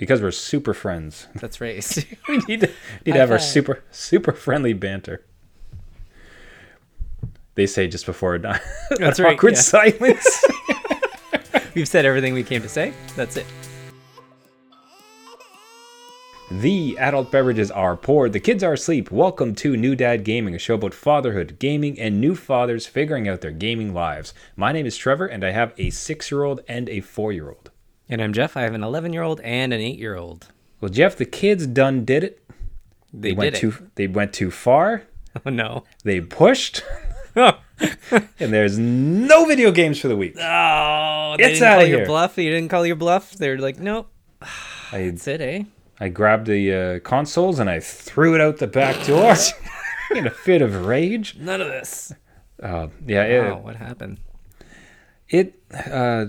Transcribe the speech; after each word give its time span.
because 0.00 0.22
we're 0.22 0.30
super 0.30 0.72
friends. 0.72 1.26
That's 1.34 1.60
right. 1.60 2.06
we 2.28 2.38
need 2.48 2.60
to, 2.60 2.70
need 3.04 3.12
to 3.12 3.18
have 3.18 3.30
our 3.30 3.38
super 3.38 3.84
super 3.90 4.32
friendly 4.32 4.72
banter. 4.72 5.26
They 7.54 7.66
say 7.66 7.86
just 7.86 8.06
before 8.06 8.34
a 8.36 8.60
That's 8.96 9.20
right, 9.20 9.36
awkward 9.36 9.54
yeah. 9.54 9.60
silence. 9.60 10.44
We've 11.74 11.86
said 11.86 12.06
everything 12.06 12.32
we 12.32 12.42
came 12.42 12.62
to 12.62 12.68
say. 12.68 12.94
That's 13.14 13.36
it. 13.36 13.46
the 16.50 16.98
adult 16.98 17.30
beverages 17.30 17.70
are 17.70 17.96
poured. 17.96 18.32
The 18.32 18.40
kids 18.40 18.64
are 18.64 18.72
asleep. 18.72 19.10
Welcome 19.12 19.54
to 19.56 19.76
New 19.76 19.94
Dad 19.94 20.24
Gaming, 20.24 20.54
a 20.54 20.58
show 20.58 20.74
about 20.74 20.94
fatherhood, 20.94 21.58
gaming, 21.60 22.00
and 22.00 22.20
new 22.20 22.34
fathers 22.34 22.86
figuring 22.86 23.28
out 23.28 23.40
their 23.40 23.52
gaming 23.52 23.94
lives. 23.94 24.34
My 24.56 24.72
name 24.72 24.86
is 24.86 24.96
Trevor, 24.96 25.26
and 25.26 25.44
I 25.44 25.50
have 25.50 25.74
a 25.78 25.90
six-year-old 25.90 26.60
and 26.66 26.88
a 26.88 27.02
four-year-old. 27.02 27.69
And 28.10 28.20
I'm 28.20 28.32
Jeff. 28.32 28.56
I 28.56 28.62
have 28.62 28.74
an 28.74 28.82
11 28.82 29.12
year 29.12 29.22
old 29.22 29.40
and 29.40 29.72
an 29.72 29.80
8 29.80 29.98
year 29.98 30.16
old. 30.16 30.48
Well, 30.80 30.88
Jeff, 30.90 31.16
the 31.16 31.24
kids 31.24 31.66
done 31.66 32.04
did 32.04 32.24
it. 32.24 32.42
They, 33.12 33.32
went 33.32 33.54
did 33.54 33.60
too. 33.60 33.68
it. 33.70 33.94
They 33.96 34.06
went 34.06 34.32
too 34.32 34.50
far. 34.50 35.04
Oh 35.46 35.50
no. 35.50 35.84
They 36.02 36.20
pushed, 36.20 36.82
oh, 37.36 37.52
and 38.10 38.52
there's 38.52 38.76
no 38.80 39.44
video 39.44 39.70
games 39.70 40.00
for 40.00 40.08
the 40.08 40.16
week. 40.16 40.34
they 40.34 40.40
It's 41.38 41.60
didn't 41.60 41.62
outta 41.68 41.76
call 41.82 41.86
here. 41.86 41.96
your 41.98 42.06
bluff. 42.06 42.36
You 42.36 42.50
didn't 42.50 42.68
call 42.68 42.84
your 42.84 42.96
bluff. 42.96 43.30
They're 43.34 43.56
like, 43.56 43.78
nope. 43.78 44.10
I 44.42 44.46
That's 45.10 45.28
it, 45.28 45.40
eh? 45.40 45.62
I 46.00 46.08
grabbed 46.08 46.48
the 46.48 46.74
uh, 46.74 46.98
consoles 47.08 47.60
and 47.60 47.70
I 47.70 47.78
threw 47.78 48.34
it 48.34 48.40
out 48.40 48.56
the 48.56 48.66
back 48.66 49.06
door 49.06 49.36
in 50.16 50.26
a 50.26 50.30
fit 50.30 50.62
of 50.62 50.84
rage. 50.84 51.36
None 51.38 51.60
of 51.60 51.68
this. 51.68 52.12
Uh, 52.60 52.88
yeah, 53.06 53.22
it, 53.22 53.44
Wow, 53.52 53.58
what 53.60 53.76
happened? 53.76 54.18
it 55.28 55.62
uh, 55.72 56.26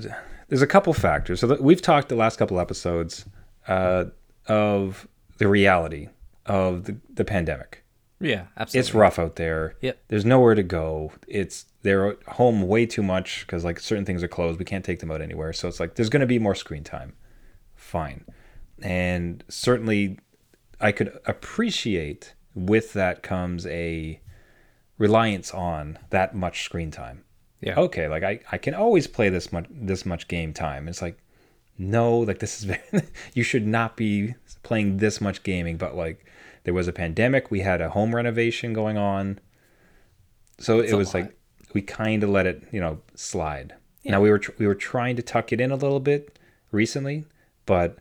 there's 0.52 0.62
a 0.62 0.68
couple 0.68 0.92
factors. 0.92 1.40
So 1.40 1.56
we've 1.62 1.82
talked 1.82 2.10
the 2.10 2.16
last 2.16 2.38
couple 2.38 2.60
episodes 2.60 3.24
uh, 3.70 4.06
of 4.48 5.08
the 5.38 5.48
reality 5.48 6.10
of 6.46 6.84
the, 6.84 6.98
the 7.10 7.24
pandemic. 7.24 7.86
Yeah, 8.20 8.48
absolutely. 8.58 8.80
It's 8.82 8.94
rough 8.94 9.18
out 9.18 9.38
there. 9.38 9.78
Yep. 9.80 10.04
There's 10.10 10.26
nowhere 10.26 10.54
to 10.54 10.62
go. 10.62 11.14
It's 11.26 11.68
they're 11.84 12.18
home 12.28 12.64
way 12.64 12.86
too 12.86 13.02
much 13.02 13.48
because 13.48 13.64
like 13.64 13.80
certain 13.80 14.04
things 14.04 14.24
are 14.24 14.28
closed. 14.28 14.60
We 14.60 14.66
can't 14.66 14.84
take 14.84 15.00
them 15.00 15.10
out 15.10 15.22
anywhere. 15.22 15.54
So 15.54 15.70
it's 15.70 15.80
like 15.80 15.96
there's 15.96 16.10
going 16.10 16.20
to 16.20 16.28
be 16.28 16.38
more 16.38 16.54
screen 16.54 16.84
time. 16.84 17.14
Fine, 17.74 18.26
and 18.82 19.46
certainly 19.48 20.20
I 20.82 20.92
could 20.92 21.18
appreciate 21.26 22.36
with 22.54 22.92
that 22.92 23.24
comes 23.24 23.66
a 23.68 24.20
reliance 24.98 25.54
on 25.54 25.98
that 26.10 26.36
much 26.36 26.66
screen 26.66 26.92
time. 26.92 27.24
Yeah. 27.62 27.80
Okay, 27.80 28.08
like 28.08 28.24
I, 28.24 28.40
I 28.52 28.58
can 28.58 28.74
always 28.74 29.08
play 29.08 29.30
this 29.30 29.52
much 29.52 29.66
this 29.70 30.06
much 30.06 30.28
game 30.28 30.52
time. 30.52 30.88
It's 30.88 31.02
like 31.02 31.18
no, 31.78 32.20
like 32.20 32.40
this 32.40 32.64
is 32.64 32.76
you 33.34 33.44
should 33.44 33.66
not 33.68 33.96
be 33.96 34.36
playing 34.64 34.98
this 34.98 35.22
much 35.22 35.44
gaming, 35.44 35.78
but 35.78 35.96
like 35.96 36.26
there 36.64 36.74
was 36.74 36.88
a 36.88 36.94
pandemic, 36.94 37.50
we 37.50 37.62
had 37.62 37.82
a 37.82 37.90
home 37.90 38.16
renovation 38.16 38.74
going 38.74 38.98
on. 38.98 39.40
So 40.60 40.80
it 40.80 40.94
was 40.94 41.14
lot. 41.14 41.22
like 41.22 41.38
we 41.74 41.82
kind 41.82 42.24
of 42.24 42.30
let 42.30 42.46
it, 42.46 42.64
you 42.72 42.80
know, 42.80 43.00
slide. 43.16 43.74
Now 44.04 44.22
we 44.22 44.30
were 44.32 44.40
tr- 44.40 44.52
we 44.58 44.68
were 44.68 44.76
trying 44.76 45.16
to 45.16 45.22
tuck 45.22 45.54
it 45.54 45.62
in 45.62 45.72
a 45.72 45.76
little 45.76 46.00
bit 46.00 46.40
recently, 46.72 47.26
but 47.66 47.98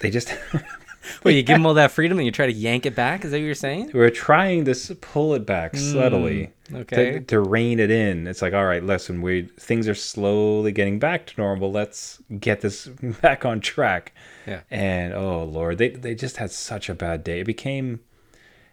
they 0.00 0.10
just 0.10 0.36
Well, 1.24 1.34
you 1.34 1.42
give 1.42 1.56
them 1.56 1.66
all 1.66 1.74
that 1.74 1.90
freedom 1.90 2.18
and 2.18 2.26
you 2.26 2.32
try 2.32 2.46
to 2.46 2.52
yank 2.52 2.86
it 2.86 2.94
back. 2.94 3.24
Is 3.24 3.30
that 3.30 3.38
what 3.38 3.44
you're 3.44 3.54
saying? 3.54 3.90
We're 3.94 4.10
trying 4.10 4.64
to 4.64 4.74
pull 5.00 5.34
it 5.34 5.46
back 5.46 5.72
hmm, 5.72 5.78
subtly 5.78 6.52
okay. 6.72 7.12
to, 7.12 7.20
to 7.20 7.40
rein 7.40 7.80
it 7.80 7.90
in. 7.90 8.26
It's 8.26 8.42
like, 8.42 8.52
all 8.52 8.64
right, 8.64 8.84
listen, 8.84 9.22
we 9.22 9.42
things 9.58 9.88
are 9.88 9.94
slowly 9.94 10.70
getting 10.70 10.98
back 10.98 11.26
to 11.26 11.34
normal. 11.38 11.72
Let's 11.72 12.22
get 12.38 12.60
this 12.60 12.86
back 13.22 13.44
on 13.44 13.60
track. 13.60 14.12
Yeah. 14.46 14.60
And 14.70 15.14
oh 15.14 15.44
lord, 15.44 15.78
they 15.78 15.90
they 15.90 16.14
just 16.14 16.36
had 16.36 16.50
such 16.50 16.88
a 16.88 16.94
bad 16.94 17.24
day. 17.24 17.40
It 17.40 17.46
became 17.46 18.00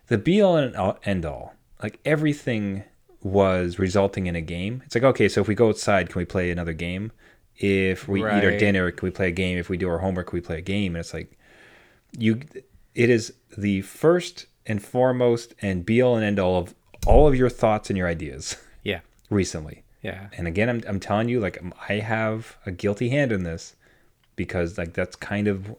the 0.07 0.17
be 0.17 0.41
all 0.41 0.57
and 0.57 0.75
end 1.03 1.25
all. 1.25 1.55
Like 1.81 1.99
everything 2.05 2.83
was 3.21 3.79
resulting 3.79 4.27
in 4.27 4.35
a 4.35 4.41
game. 4.41 4.83
It's 4.85 4.93
like, 4.95 5.03
okay, 5.03 5.27
so 5.27 5.41
if 5.41 5.47
we 5.47 5.55
go 5.55 5.69
outside, 5.69 6.09
can 6.09 6.19
we 6.19 6.25
play 6.25 6.51
another 6.51 6.73
game? 6.73 7.11
If 7.57 8.07
we 8.07 8.19
eat 8.19 8.43
our 8.43 8.57
dinner, 8.57 8.91
can 8.91 9.07
we 9.07 9.11
play 9.11 9.29
a 9.29 9.31
game? 9.31 9.57
If 9.57 9.69
we 9.69 9.77
do 9.77 9.89
our 9.89 9.99
homework, 9.99 10.27
can 10.27 10.37
we 10.37 10.41
play 10.41 10.59
a 10.59 10.61
game? 10.61 10.95
And 10.95 10.99
it's 10.99 11.13
like 11.13 11.37
you 12.17 12.41
it 12.93 13.09
is 13.09 13.33
the 13.57 13.81
first 13.81 14.45
and 14.65 14.83
foremost 14.83 15.53
and 15.61 15.85
be 15.85 16.01
all 16.01 16.15
and 16.15 16.25
end 16.25 16.39
all 16.39 16.57
of 16.57 16.73
all 17.05 17.27
of 17.27 17.35
your 17.35 17.49
thoughts 17.49 17.89
and 17.89 17.97
your 17.97 18.07
ideas 18.07 18.57
Yeah. 18.83 19.01
recently. 19.29 19.83
Yeah. 20.01 20.27
And 20.37 20.47
again, 20.47 20.69
I'm, 20.69 20.83
I'm 20.87 20.99
telling 20.99 21.29
you, 21.29 21.39
like, 21.39 21.61
I 21.89 21.95
have 21.95 22.57
a 22.65 22.71
guilty 22.71 23.09
hand 23.09 23.31
in 23.31 23.43
this 23.43 23.75
because, 24.35 24.77
like, 24.77 24.93
that's 24.93 25.15
kind 25.15 25.47
of 25.47 25.75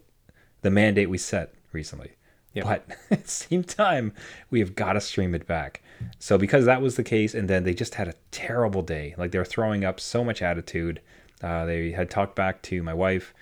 the 0.63 0.71
mandate 0.71 1.09
we 1.11 1.19
set 1.19 1.55
recently. 1.73 2.13
Yep. 2.55 2.65
But 2.65 2.87
at 3.11 3.25
the 3.25 3.31
same 3.31 3.63
time, 3.65 4.13
we 4.51 4.59
have 4.61 4.75
got 4.75 4.95
to 4.95 5.01
stream 5.01 5.35
it 5.35 5.47
back. 5.47 5.81
So, 6.19 6.39
because 6.39 6.65
that 6.65 6.83
was 6.83 6.97
the 6.97 7.05
case, 7.05 7.35
and 7.35 7.49
then 7.49 7.63
they 7.65 7.75
just 7.75 7.95
had 7.95 8.09
a 8.09 8.15
terrible 8.31 8.83
day. 8.83 9.15
Like, 9.17 9.31
they 9.31 9.39
were 9.39 9.45
throwing 9.45 9.85
up 9.85 9.99
so 10.01 10.25
much 10.25 10.43
attitude. 10.43 11.01
Uh, 11.43 11.65
they 11.65 11.93
had 11.93 12.11
talked 12.11 12.35
back 12.37 12.63
to 12.63 12.83
my 12.83 12.95
wife. 12.95 13.33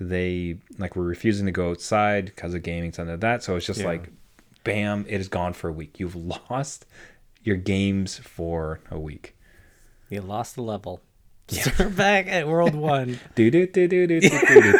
They, 0.00 0.56
like, 0.78 0.96
were 0.96 1.04
refusing 1.04 1.46
to 1.46 1.52
go 1.52 1.70
outside 1.70 2.26
because 2.26 2.54
of 2.54 2.62
gaming, 2.62 2.92
something 2.92 3.12
like 3.12 3.20
that. 3.20 3.42
So, 3.42 3.56
it's 3.56 3.66
just 3.66 3.80
Yeah. 3.80 3.86
like, 3.86 4.08
bam, 4.64 5.04
it 5.08 5.20
is 5.20 5.28
gone 5.28 5.52
for 5.52 5.68
a 5.68 5.72
week. 5.72 5.98
You've 6.00 6.16
lost 6.50 6.86
your 7.42 7.56
games 7.56 8.18
for 8.18 8.80
a 8.90 8.98
week. 8.98 9.36
You 10.10 10.20
lost 10.20 10.54
the 10.56 10.62
level. 10.62 11.00
Start 11.48 11.94
back 11.96 12.26
at 12.26 12.48
World 12.48 12.74
One. 12.74 13.18
Do 13.34 13.50
do 13.50 13.66
do 13.66 13.86
do 13.86 14.06
do 14.06 14.20
do 14.20 14.30
do 14.30 14.72
do. 14.72 14.78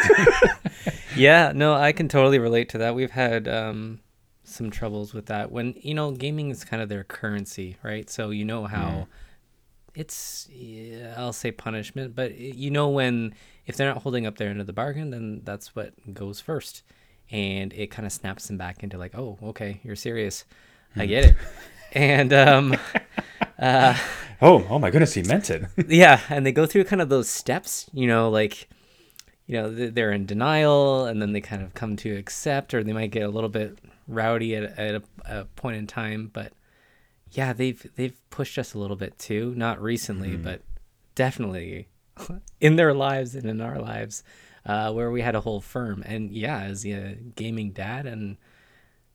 yeah, 1.15 1.51
no, 1.53 1.75
I 1.75 1.91
can 1.91 2.07
totally 2.07 2.39
relate 2.39 2.69
to 2.69 2.79
that. 2.79 2.95
We've 2.95 3.11
had 3.11 3.47
um, 3.47 3.99
some 4.43 4.71
troubles 4.71 5.13
with 5.13 5.27
that 5.27 5.51
when 5.51 5.75
you 5.77 5.93
know 5.93 6.09
gaming 6.11 6.49
is 6.49 6.65
kind 6.65 6.81
of 6.81 6.89
their 6.89 7.03
currency, 7.03 7.77
right? 7.83 8.09
So 8.09 8.31
you 8.31 8.45
know 8.45 8.65
how 8.65 9.07
it's 9.93 10.49
yeah, 10.51 11.13
I'll 11.17 11.33
say 11.33 11.51
punishment, 11.51 12.15
but 12.15 12.35
you 12.35 12.71
know 12.71 12.89
when 12.89 13.35
if 13.65 13.75
they're 13.77 13.91
not 13.93 14.03
holding 14.03 14.25
up 14.25 14.37
their 14.37 14.49
end 14.49 14.61
of 14.61 14.67
the 14.67 14.73
bargain, 14.73 15.09
then 15.09 15.41
that's 15.43 15.75
what 15.75 15.93
goes 16.13 16.39
first, 16.39 16.83
and 17.31 17.73
it 17.73 17.91
kind 17.91 18.05
of 18.05 18.11
snaps 18.11 18.47
them 18.47 18.57
back 18.57 18.83
into 18.83 18.97
like, 18.97 19.15
oh, 19.15 19.37
okay, 19.43 19.79
you're 19.83 19.95
serious, 19.95 20.45
I 20.95 21.05
get 21.05 21.25
it, 21.25 21.35
and 21.93 22.33
um, 22.33 22.77
uh, 23.59 23.97
Oh, 24.41 24.65
oh 24.69 24.79
my 24.79 24.89
goodness, 24.91 25.13
he 25.13 25.23
meant 25.23 25.49
it. 25.49 25.63
yeah 25.87 26.19
and 26.29 26.45
they 26.45 26.51
go 26.51 26.65
through 26.65 26.83
kind 26.83 27.01
of 27.01 27.09
those 27.09 27.29
steps 27.29 27.89
you 27.93 28.05
know 28.07 28.29
like 28.29 28.67
you 29.47 29.55
know 29.55 29.73
they're 29.73 30.11
in 30.11 30.25
denial 30.25 31.05
and 31.05 31.21
then 31.21 31.31
they 31.31 31.41
kind 31.41 31.61
of 31.61 31.73
come 31.73 31.95
to 31.97 32.15
accept 32.17 32.73
or 32.73 32.83
they 32.83 32.93
might 32.93 33.11
get 33.11 33.23
a 33.23 33.29
little 33.29 33.49
bit 33.49 33.79
rowdy 34.07 34.55
at, 34.55 34.77
at 34.77 34.95
a, 34.95 35.03
a 35.25 35.45
point 35.55 35.77
in 35.77 35.87
time. 35.87 36.29
But 36.33 36.51
yeah 37.31 37.53
they've 37.53 37.85
they've 37.95 38.17
pushed 38.29 38.57
us 38.57 38.73
a 38.73 38.79
little 38.79 38.97
bit 38.97 39.17
too. 39.17 39.53
Not 39.55 39.81
recently 39.81 40.35
but 40.35 40.61
definitely 41.15 41.87
in 42.59 42.75
their 42.75 42.93
lives 42.93 43.35
and 43.35 43.45
in 43.45 43.61
our 43.61 43.79
lives 43.79 44.23
uh, 44.65 44.91
where 44.91 45.11
we 45.11 45.21
had 45.21 45.35
a 45.35 45.41
whole 45.41 45.61
firm 45.61 46.03
and 46.05 46.31
yeah 46.31 46.61
as 46.61 46.85
a 46.85 47.15
gaming 47.35 47.71
dad 47.71 48.05
and 48.05 48.37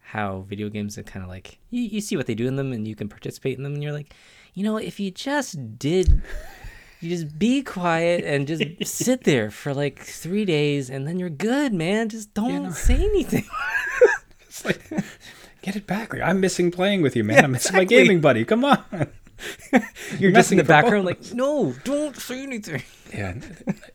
how 0.01 0.41
video 0.49 0.69
games 0.69 0.99
are 0.99 1.03
kind 1.03 1.23
of 1.23 1.29
like 1.29 1.59
you, 1.71 1.83
you 1.83 2.01
see 2.01 2.17
what 2.17 2.27
they 2.27 2.35
do 2.35 2.47
in 2.47 2.57
them 2.57 2.73
and 2.73 2.87
you 2.87 2.95
can 2.97 3.09
participate 3.09 3.57
in 3.57 3.63
them 3.65 3.75
and 3.75 3.83
you're 3.83 3.93
like 3.93 4.15
you 4.55 4.65
know 4.65 4.77
if 4.77 4.99
you 5.01 5.11
just 5.11 5.79
did 5.79 6.23
you 7.01 7.09
just 7.09 7.39
be 7.39 7.63
quiet 7.63 8.25
and 8.25 8.47
just 8.47 8.63
sit 8.85 9.25
there 9.25 9.51
for 9.51 9.73
like 9.73 10.01
three 10.01 10.45
days 10.45 10.91
and 10.91 11.07
then 11.07 11.19
you're 11.19 11.31
good 11.31 11.73
man 11.73 12.09
just 12.09 12.35
don't 12.35 12.73
say 12.73 12.95
anything 12.95 13.45
It's 14.51 14.65
like, 14.65 14.83
get 15.63 15.77
it 15.77 15.87
back. 15.87 16.13
I'm 16.21 16.41
missing 16.41 16.73
playing 16.73 17.03
with 17.03 17.15
you, 17.15 17.23
man. 17.23 17.45
I'm 17.45 17.53
missing 17.53 17.77
my 17.77 17.85
gaming 17.85 18.21
buddy. 18.21 18.45
Come 18.45 18.65
on. 18.65 18.85
you're 20.19 20.33
just 20.33 20.51
in 20.53 20.59
the 20.59 20.65
background 20.65 21.05
like 21.05 21.19
no 21.35 21.73
don't 21.85 22.17
say 22.17 22.43
anything 22.43 22.83
Yeah. 23.15 23.35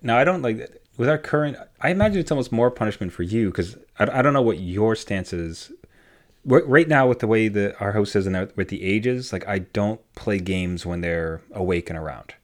Now 0.01 0.17
I 0.17 0.23
don't 0.23 0.41
like 0.41 0.57
that. 0.57 0.81
with 0.97 1.07
our 1.09 1.17
current. 1.17 1.57
I 1.81 1.89
imagine 1.89 2.19
it's 2.19 2.31
almost 2.31 2.51
more 2.51 2.69
punishment 2.71 3.13
for 3.13 3.23
you 3.23 3.49
because 3.49 3.77
I, 3.99 4.19
I 4.19 4.21
don't 4.21 4.33
know 4.33 4.41
what 4.41 4.59
your 4.59 4.95
stance 4.95 5.31
is. 5.33 5.71
Right 6.47 6.87
now, 6.87 7.07
with 7.07 7.19
the 7.19 7.27
way 7.27 7.47
that 7.47 7.75
our 7.81 7.93
house 7.93 8.15
is 8.15 8.27
and 8.27 8.51
with 8.55 8.67
the 8.67 8.83
ages, 8.83 9.33
like 9.33 9.47
I 9.47 9.59
don't 9.59 9.99
play 10.15 10.37
games 10.39 10.85
when 10.85 11.01
they're 11.01 11.41
awake 11.51 11.89
and 11.89 11.97
around, 11.97 12.35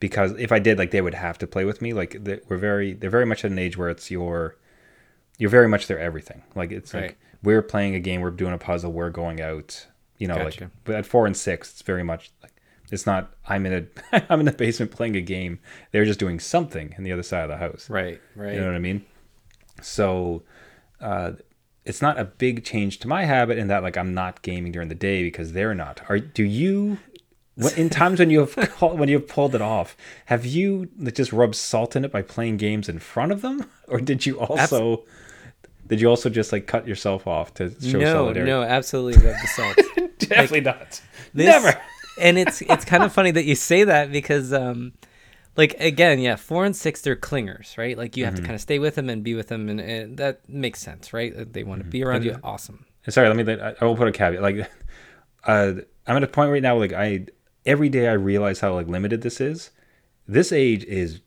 because 0.00 0.32
if 0.32 0.50
I 0.50 0.58
did, 0.58 0.76
like 0.76 0.90
they 0.90 1.00
would 1.00 1.14
have 1.14 1.38
to 1.38 1.46
play 1.46 1.64
with 1.64 1.80
me. 1.80 1.92
Like 1.92 2.16
we're 2.48 2.56
very, 2.56 2.94
they're 2.94 3.10
very 3.10 3.26
much 3.26 3.44
at 3.44 3.52
an 3.52 3.58
age 3.60 3.76
where 3.76 3.90
it's 3.90 4.10
your, 4.10 4.56
you're 5.38 5.50
very 5.50 5.68
much 5.68 5.86
their 5.86 6.00
everything. 6.00 6.42
Like 6.56 6.72
it's 6.72 6.92
Right. 6.94 7.02
like 7.02 7.18
we're 7.44 7.62
playing 7.62 7.94
a 7.94 8.00
game, 8.00 8.22
we're 8.22 8.32
doing 8.32 8.52
a 8.54 8.58
puzzle, 8.58 8.90
we're 8.90 9.10
going 9.10 9.40
out. 9.40 9.86
You 10.18 10.28
know, 10.28 10.36
Gotcha. 10.36 10.64
like 10.64 10.70
but 10.84 10.94
at 10.96 11.06
four 11.06 11.26
and 11.26 11.36
six, 11.36 11.72
it's 11.72 11.82
very 11.82 12.02
much 12.02 12.30
like 12.42 12.52
it's 12.90 13.06
not. 13.06 13.34
I'm 13.48 13.66
in 13.66 13.88
a, 14.12 14.26
I'm 14.30 14.40
in 14.40 14.46
the 14.46 14.52
basement 14.52 14.92
playing 14.92 15.16
a 15.16 15.20
game. 15.20 15.58
They're 15.92 16.04
just 16.04 16.20
doing 16.20 16.38
something 16.38 16.94
in 16.96 17.04
the 17.04 17.12
other 17.12 17.22
side 17.22 17.42
of 17.42 17.48
the 17.48 17.56
house. 17.56 17.88
right 17.90 18.20
right 18.36 18.54
You 18.54 18.60
know 18.60 18.66
what 18.66 18.76
I 18.76 18.80
mean? 18.80 19.04
So, 19.82 20.42
uh, 21.00 21.32
it's 21.84 22.00
not 22.00 22.18
a 22.18 22.24
big 22.24 22.64
change 22.64 22.98
to 23.00 23.08
my 23.08 23.24
habit 23.24 23.58
in 23.58 23.68
that 23.68 23.82
like 23.82 23.96
I'm 23.96 24.14
not 24.14 24.42
gaming 24.42 24.72
during 24.72 24.88
the 24.88 24.94
day 24.94 25.22
because 25.22 25.52
they're 25.52 25.74
not. 25.74 26.02
Are 26.08 26.18
do 26.18 26.44
you? 26.44 26.98
In 27.76 27.90
times 28.00 28.18
when 28.18 28.30
you 28.30 28.40
have 28.40 28.54
called, 28.72 28.98
when 28.98 29.08
you 29.08 29.18
have 29.18 29.28
pulled 29.28 29.54
it 29.54 29.62
off, 29.62 29.96
have 30.26 30.46
you 30.46 30.88
just 31.12 31.32
rubbed 31.32 31.54
salt 31.54 31.94
in 31.94 32.04
it 32.04 32.10
by 32.12 32.22
playing 32.22 32.56
games 32.56 32.88
in 32.88 32.98
front 32.98 33.32
of 33.32 33.42
them, 33.42 33.68
or 33.88 34.00
did 34.00 34.24
you 34.24 34.40
also 34.40 35.04
Did 35.86 36.00
you 36.00 36.08
also 36.08 36.30
just 36.30 36.52
like 36.52 36.66
cut 36.66 36.88
yourself 36.88 37.26
off 37.26 37.52
to 37.54 37.70
show 37.80 37.98
no, 37.98 38.12
solidarity? 38.12 38.50
no, 38.50 38.62
absolutely 38.62 39.24
web 39.24 39.36
assault. 39.44 39.76
definitely 40.18 40.60
not. 40.62 41.00
This- 41.32 41.46
Never. 41.46 41.80
and 42.20 42.38
it's 42.38 42.62
it's 42.62 42.84
kind 42.84 43.02
of 43.02 43.12
funny 43.12 43.30
that 43.32 43.44
you 43.44 43.54
say 43.56 43.82
that 43.84 44.12
because 44.12 44.52
um 44.52 44.92
like 45.56 45.74
again 45.80 46.20
yeah 46.20 46.36
four 46.36 46.64
and 46.64 46.76
six 46.76 47.00
they're 47.00 47.16
clingers 47.16 47.76
right 47.76 47.98
like 47.98 48.16
you 48.16 48.24
have 48.24 48.34
Mm-hmm. 48.34 48.42
to 48.42 48.46
kind 48.46 48.54
of 48.54 48.60
stay 48.60 48.78
with 48.78 48.94
them 48.94 49.08
and 49.10 49.24
be 49.24 49.34
with 49.34 49.48
them 49.48 49.68
and, 49.68 49.80
and 49.80 50.16
that 50.18 50.48
makes 50.48 50.80
sense 50.80 51.12
right 51.12 51.52
they 51.52 51.64
want 51.64 51.82
to 51.82 51.88
be 51.88 52.04
around 52.04 52.24
you 52.24 52.38
awesome 52.44 52.84
Sorry, 53.08 53.28
let 53.28 53.36
me. 53.36 53.52
I 53.60 53.74
I 53.80 53.84
will 53.84 53.96
put 53.96 54.08
a 54.08 54.12
caveat. 54.12 54.40
Like, 54.40 54.70
uh, 55.44 55.74
I'm 56.06 56.16
at 56.16 56.22
a 56.22 56.26
point 56.26 56.50
right 56.50 56.62
now. 56.62 56.78
Like, 56.78 56.94
I 56.94 57.26
every 57.66 57.90
day 57.90 58.08
I 58.08 58.12
realize 58.14 58.60
how 58.60 58.72
like 58.72 58.86
limited 58.88 59.20
this 59.20 59.42
is. 59.42 59.72
This 60.26 60.52
age 60.52 60.84
is 60.84 61.20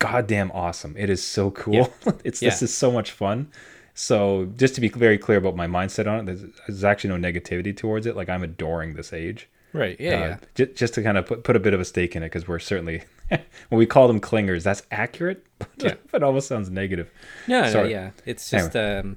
goddamn 0.00 0.50
awesome. 0.52 0.96
It 0.98 1.08
is 1.10 1.22
so 1.22 1.52
cool. 1.52 1.92
it's 2.24 2.40
this 2.40 2.62
is 2.62 2.74
so 2.74 2.90
much 2.90 3.12
fun. 3.12 3.48
So 3.94 4.46
just 4.56 4.74
to 4.74 4.80
be 4.80 4.88
very 4.88 5.18
clear 5.18 5.38
about 5.38 5.56
my 5.56 5.66
mindset 5.66 6.06
on 6.10 6.20
it, 6.20 6.26
there's, 6.26 6.42
there's 6.66 6.84
actually 6.84 7.16
no 7.16 7.28
negativity 7.30 7.76
towards 7.76 8.06
it. 8.06 8.16
Like 8.16 8.28
I'm 8.28 8.42
adoring 8.42 8.94
this 8.94 9.12
age. 9.12 9.48
right 9.72 9.96
yeah 10.00 10.10
Uh, 10.14 10.18
yeah 10.28 10.36
ju- 10.54 10.72
just 10.74 10.94
to 10.94 11.02
kind 11.02 11.16
of 11.18 11.26
put, 11.26 11.44
put 11.44 11.56
a 11.56 11.60
bit 11.60 11.74
of 11.74 11.80
a 11.80 11.84
stake 11.84 12.14
in 12.16 12.22
it 12.22 12.26
because 12.26 12.46
we're 12.48 12.58
certainly 12.58 13.02
when 13.28 13.78
we 13.78 13.86
call 13.86 14.06
them 14.08 14.20
clingers, 14.20 14.62
that's 14.64 14.82
accurate, 14.90 15.44
but 15.58 15.68
Yeah. 15.78 15.94
it 16.12 16.22
almost 16.22 16.48
sounds 16.48 16.70
negative. 16.70 17.08
no, 17.48 17.72
no 17.72 17.84
yeah 17.84 18.10
it's 18.26 18.50
just 18.50 18.74
um 18.76 19.16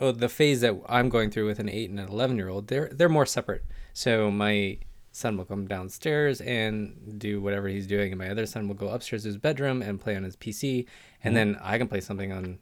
oh 0.00 0.10
the 0.12 0.28
phase 0.28 0.60
that 0.62 0.74
i'm 0.88 1.08
going 1.08 1.30
through 1.30 1.46
with 1.46 1.58
an 1.60 1.68
8 1.68 1.90
and 1.90 2.00
an 2.00 2.08
11 2.08 2.36
year 2.36 2.48
old 2.48 2.66
they're 2.68 2.88
they're 2.92 3.08
more 3.08 3.26
separate 3.26 3.62
so 3.92 4.30
my 4.30 4.78
son 5.12 5.36
will 5.36 5.44
come 5.44 5.66
downstairs 5.68 6.40
and 6.40 7.14
do 7.18 7.40
whatever 7.40 7.68
he's 7.68 7.86
doing 7.86 8.10
and 8.10 8.18
my 8.18 8.28
other 8.28 8.46
son 8.46 8.66
will 8.66 8.74
go 8.74 8.88
upstairs 8.88 9.22
to 9.22 9.28
his 9.28 9.36
bedroom 9.36 9.82
and 9.82 10.00
play 10.00 10.16
on 10.16 10.24
his 10.24 10.34
pc 10.36 10.86
and 11.22 11.36
then 11.36 11.56
i 11.62 11.78
can 11.78 11.86
play 11.86 12.00
something 12.00 12.32
on 12.32 12.58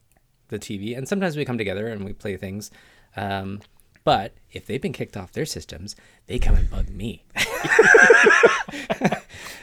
the 0.52 0.58
tv 0.58 0.96
and 0.96 1.08
sometimes 1.08 1.36
we 1.36 1.44
come 1.44 1.58
together 1.58 1.88
and 1.88 2.04
we 2.04 2.12
play 2.12 2.36
things 2.36 2.70
um, 3.16 3.60
but 4.04 4.32
if 4.52 4.66
they've 4.66 4.80
been 4.82 4.92
kicked 4.92 5.16
off 5.16 5.32
their 5.32 5.44
systems 5.46 5.96
they 6.26 6.38
come 6.38 6.54
and 6.56 6.70
bug 6.70 6.88
me 6.88 7.24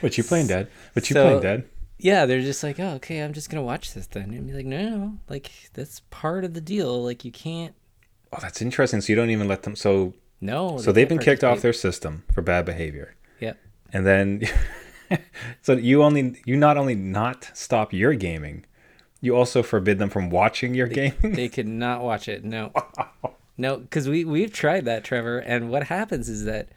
What 0.01 0.17
you 0.17 0.23
playing, 0.23 0.47
Dad? 0.47 0.67
What 0.93 1.09
you 1.09 1.13
So- 1.13 1.23
playing, 1.25 1.41
Dad? 1.41 1.63
yeah 2.01 2.25
they're 2.25 2.39
just 2.39 2.63
like 2.63 2.79
oh 2.79 2.91
okay 2.91 3.19
i'm 3.21 3.33
just 3.33 3.49
gonna 3.49 3.61
watch 3.61 3.93
this 3.93 4.07
then 4.07 4.31
and 4.33 4.47
be 4.47 4.53
like 4.53 4.65
no 4.65 4.81
no 4.89 4.97
no, 4.97 5.17
like 5.27 5.51
that's 5.73 5.99
part 6.11 6.45
of 6.45 6.53
the 6.53 6.61
deal 6.61 7.03
like 7.03 7.25
you 7.25 7.31
can't 7.31 7.75
Oh, 8.31 8.37
that's 8.39 8.61
interesting. 8.61 9.01
So 9.01 9.11
you 9.11 9.15
don't 9.15 9.31
even 9.31 9.47
let 9.47 9.63
them. 9.63 9.75
So 9.75 10.13
no 10.39 10.77
so 10.77 10.91
they 10.91 11.01
they've 11.01 11.09
been 11.09 11.17
kicked 11.17 11.43
off 11.43 11.61
their 11.61 11.73
system 11.73 12.23
for 12.31 12.41
bad 12.43 12.63
behavior, 12.63 13.15
Yep. 13.39 13.57
and 13.91 14.05
then 14.05 14.43
so 15.63 15.73
you 15.73 16.03
only 16.03 16.39
you 16.45 16.55
not 16.55 16.77
only 16.77 16.93
not 16.95 17.49
stop 17.55 17.91
your 17.91 18.13
gaming, 18.13 18.65
you 19.21 19.35
also 19.35 19.61
forbid 19.63 19.99
them 19.99 20.09
from 20.09 20.29
watching 20.29 20.73
your 20.73 20.87
game. 20.87 21.13
they 21.21 21.49
could 21.49 21.67
not 21.67 22.01
watch 22.01 22.27
it. 22.27 22.43
No, 22.43 22.71
no, 23.57 23.77
because 23.77 24.07
we 24.07 24.25
we've 24.25 24.51
tried 24.53 24.85
that, 24.85 25.03
Trevor. 25.03 25.39
And 25.39 25.69
what 25.69 25.83
happens 25.83 26.29
is 26.29 26.45
that 26.45 26.69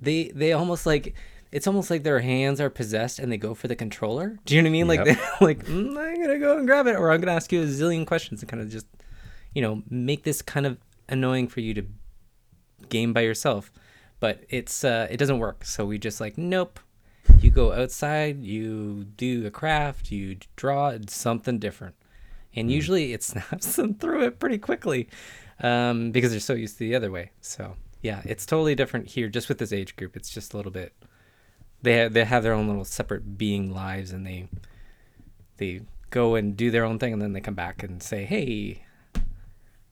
they 0.00 0.28
they 0.34 0.52
almost 0.52 0.86
like 0.86 1.14
it's 1.52 1.66
almost 1.66 1.90
like 1.90 2.04
their 2.04 2.20
hands 2.20 2.60
are 2.60 2.70
possessed 2.70 3.18
and 3.18 3.30
they 3.32 3.36
go 3.36 3.54
for 3.54 3.66
the 3.68 3.74
controller. 3.76 4.38
Do 4.44 4.54
you 4.54 4.62
know 4.62 4.66
what 4.66 4.70
I 4.70 4.72
mean? 4.72 4.86
Like 4.88 5.04
Yep. 5.04 5.06
they're 5.06 5.30
like 5.48 5.64
mm, 5.66 5.98
I'm 5.98 6.20
gonna 6.22 6.38
go 6.38 6.56
and 6.58 6.66
grab 6.66 6.86
it, 6.86 6.96
or 6.96 7.10
I'm 7.10 7.20
gonna 7.20 7.34
ask 7.34 7.50
you 7.52 7.62
a 7.62 7.66
zillion 7.66 8.06
questions 8.06 8.40
and 8.42 8.48
kind 8.48 8.62
of 8.62 8.68
just 8.68 8.86
you 9.54 9.60
know 9.62 9.82
make 9.90 10.22
this 10.22 10.42
kind 10.42 10.66
of 10.66 10.78
annoying 11.08 11.48
for 11.48 11.60
you 11.60 11.74
to 11.74 11.82
game 12.88 13.12
by 13.12 13.20
yourself. 13.22 13.72
But 14.20 14.44
it's 14.48 14.84
uh, 14.84 15.08
it 15.10 15.16
doesn't 15.16 15.38
work. 15.38 15.64
So 15.64 15.84
we 15.86 15.98
just 15.98 16.20
like 16.20 16.38
nope. 16.38 16.78
You 17.50 17.54
go 17.56 17.72
outside, 17.72 18.44
you 18.44 19.04
do 19.16 19.44
a 19.44 19.50
craft, 19.50 20.12
you 20.12 20.36
draw 20.54 20.96
something 21.08 21.58
different 21.58 21.96
and 22.54 22.70
usually 22.70 23.12
it 23.12 23.22
snaps 23.24 23.76
them 23.76 23.94
through 23.94 24.24
it 24.24 24.38
pretty 24.38 24.58
quickly 24.58 25.08
um, 25.60 26.12
because 26.12 26.30
they're 26.30 26.40
so 26.40 26.54
used 26.54 26.78
to 26.78 26.80
the 26.80 26.94
other 26.94 27.10
way. 27.10 27.30
So 27.40 27.74
yeah, 28.02 28.22
it's 28.24 28.46
totally 28.46 28.74
different 28.74 29.08
here. 29.08 29.28
Just 29.28 29.48
with 29.48 29.58
this 29.58 29.72
age 29.72 29.96
group, 29.96 30.16
it's 30.16 30.30
just 30.30 30.54
a 30.54 30.56
little 30.56 30.72
bit. 30.72 30.94
They 31.82 31.94
have, 31.94 32.12
they 32.12 32.24
have 32.24 32.42
their 32.42 32.52
own 32.52 32.68
little 32.68 32.84
separate 32.84 33.38
being 33.38 33.72
lives, 33.72 34.12
and 34.12 34.26
they 34.26 34.48
they 35.56 35.80
go 36.10 36.34
and 36.34 36.56
do 36.56 36.70
their 36.70 36.84
own 36.84 36.98
thing, 36.98 37.12
and 37.12 37.22
then 37.22 37.32
they 37.32 37.40
come 37.40 37.54
back 37.54 37.82
and 37.82 38.02
say, 38.02 38.24
"Hey, 38.24 38.84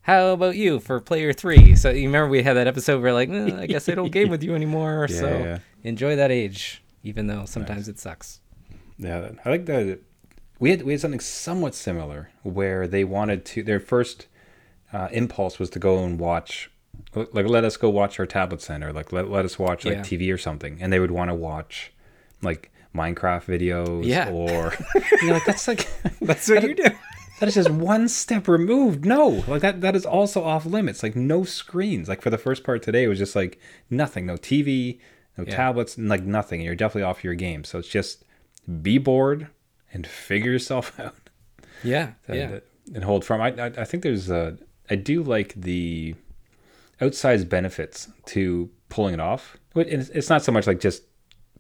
how 0.02 0.28
about 0.28 0.56
you 0.56 0.81
for 0.81 1.00
player 1.00 1.32
three? 1.32 1.76
So 1.76 1.90
you 1.90 2.06
remember 2.06 2.28
we 2.28 2.43
had 2.43 2.55
that 2.55 2.66
episode 2.66 3.02
where 3.02 3.12
like, 3.12 3.31
"Eh, 3.31 3.56
I 3.58 3.66
guess 3.66 3.88
I 3.88 3.94
don't 3.94 4.12
game 4.12 4.28
with 4.28 4.43
you 4.43 4.55
anymore. 4.55 5.06
Yeah, 5.08 5.19
so 5.19 5.28
yeah. 5.28 5.58
enjoy 5.82 6.16
that 6.16 6.31
age, 6.31 6.82
even 7.08 7.26
though 7.26 7.44
sometimes 7.46 7.88
it 7.88 7.99
sucks. 7.99 8.40
Yeah, 8.99 9.31
I 9.44 9.49
like 9.50 9.66
that. 9.66 10.00
We 10.60 10.70
had 10.70 10.82
we 10.82 10.93
had 10.93 11.00
something 11.00 11.20
somewhat 11.20 11.75
similar 11.75 12.31
where 12.43 12.87
they 12.87 13.05
wanted 13.05 13.44
to. 13.46 13.62
Their 13.62 13.81
first 13.81 14.26
uh, 14.93 15.08
impulse 15.12 15.58
was 15.58 15.70
to 15.70 15.78
go 15.78 16.05
and 16.05 16.19
watch, 16.19 16.70
like 17.14 17.46
let 17.46 17.64
us 17.64 17.76
go 17.76 17.88
watch 17.90 18.19
our 18.19 18.26
tablet 18.26 18.60
center, 18.60 18.93
like 18.93 19.12
let 19.12 19.31
let 19.31 19.44
us 19.44 19.58
watch 19.58 19.84
like 19.84 19.94
Yeah. 19.99 20.00
TV 20.02 20.32
or 20.34 20.38
something, 20.38 20.78
and 20.81 20.93
they 20.93 20.99
would 21.00 21.10
want 21.12 21.31
to 21.31 21.34
watch 21.34 21.93
like 22.43 22.70
Minecraft 22.94 23.44
videos, 23.44 24.05
Yeah. 24.05 24.31
or 24.31 24.75
you 25.22 25.28
know, 25.28 25.34
like 25.34 25.44
that's 25.46 25.69
like 25.69 25.88
That's 26.20 26.49
what 26.49 26.62
you 26.64 26.75
do. 26.75 26.84
that 27.38 27.49
is 27.49 27.55
just 27.55 27.70
one 27.70 28.08
step 28.08 28.49
removed. 28.49 29.05
No, 29.05 29.44
like 29.46 29.62
that 29.62 29.81
that 29.82 29.94
is 29.94 30.05
also 30.05 30.43
off 30.43 30.66
limits. 30.66 31.05
Like 31.05 31.14
no 31.14 31.44
screens. 31.44 32.08
Like 32.08 32.20
for 32.20 32.31
the 32.31 32.38
first 32.38 32.64
part 32.64 32.82
today, 32.82 33.05
it 33.05 33.08
was 33.08 33.19
just 33.19 33.37
like 33.37 33.60
nothing, 33.90 34.26
no 34.26 34.34
TV, 34.34 34.99
no 35.38 35.44
Yeah. 35.46 35.56
tablets, 35.56 35.96
like 35.96 36.25
nothing. 36.25 36.61
You're 36.61 36.75
definitely 36.75 37.05
off 37.05 37.25
your 37.25 37.35
game. 37.35 37.64
So 37.64 37.79
it's 37.79 37.88
just 37.88 38.25
be 38.82 38.99
bored 38.99 39.49
and 39.93 40.06
figure 40.06 40.52
yourself 40.52 40.99
out 41.00 41.31
Yeah, 41.82 42.12
and, 42.26 42.37
yeah, 42.37 42.50
uh, 42.56 42.61
and 42.94 43.05
hold 43.05 43.25
firm. 43.25 43.40
I, 43.40 43.49
I 43.58 43.67
I 43.67 43.85
think 43.85 44.02
there's 44.02 44.29
a 44.31 44.58
I 44.90 44.96
do 44.96 45.23
like 45.23 45.55
the 45.55 46.14
outsized 47.00 47.49
benefits 47.49 48.08
to 48.26 48.69
pulling 48.88 49.14
it 49.14 49.20
off. 49.20 49.56
But 49.75 49.88
It's 49.88 50.08
it's 50.11 50.29
not 50.29 50.43
so 50.43 50.52
much 50.52 50.67
like 50.67 50.81
just 50.81 51.02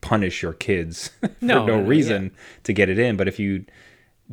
punish 0.00 0.42
your 0.42 0.52
kids 0.54 1.08
for 1.20 1.30
No, 1.40 1.66
no, 1.66 1.78
reason 1.80 2.32
to 2.64 2.72
get 2.72 2.88
it 2.88 2.98
in, 2.98 3.16
but 3.16 3.28
if 3.28 3.38
you 3.38 3.64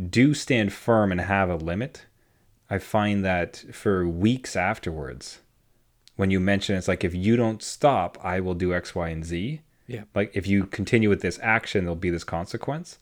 do 0.09 0.33
stand 0.33 0.74
firm 0.74 1.12
and 1.12 1.21
have 1.21 1.50
a 1.50 1.56
limit, 1.56 2.06
I 2.69 2.80
find 2.80 3.24
that 3.25 3.57
for 3.71 4.07
weeks 4.07 4.56
afterwards, 4.56 5.39
when 6.15 6.31
you 6.31 6.39
mention 6.39 6.75
it's 6.75 6.88
like 6.88 7.03
if 7.03 7.13
you 7.13 7.35
don't 7.35 7.62
stop, 7.62 8.17
I 8.23 8.39
will 8.39 8.53
do 8.53 8.73
X, 8.73 8.95
Y, 8.95 9.09
and 9.09 9.25
Z. 9.25 9.62
yeah. 9.88 10.03
Like 10.13 10.31
if 10.33 10.47
you 10.47 10.65
continue 10.65 11.09
with 11.09 11.21
this 11.21 11.39
action, 11.41 11.85
there'll 11.85 11.95
be 11.95 12.09
this 12.09 12.23
consequence. 12.23 13.00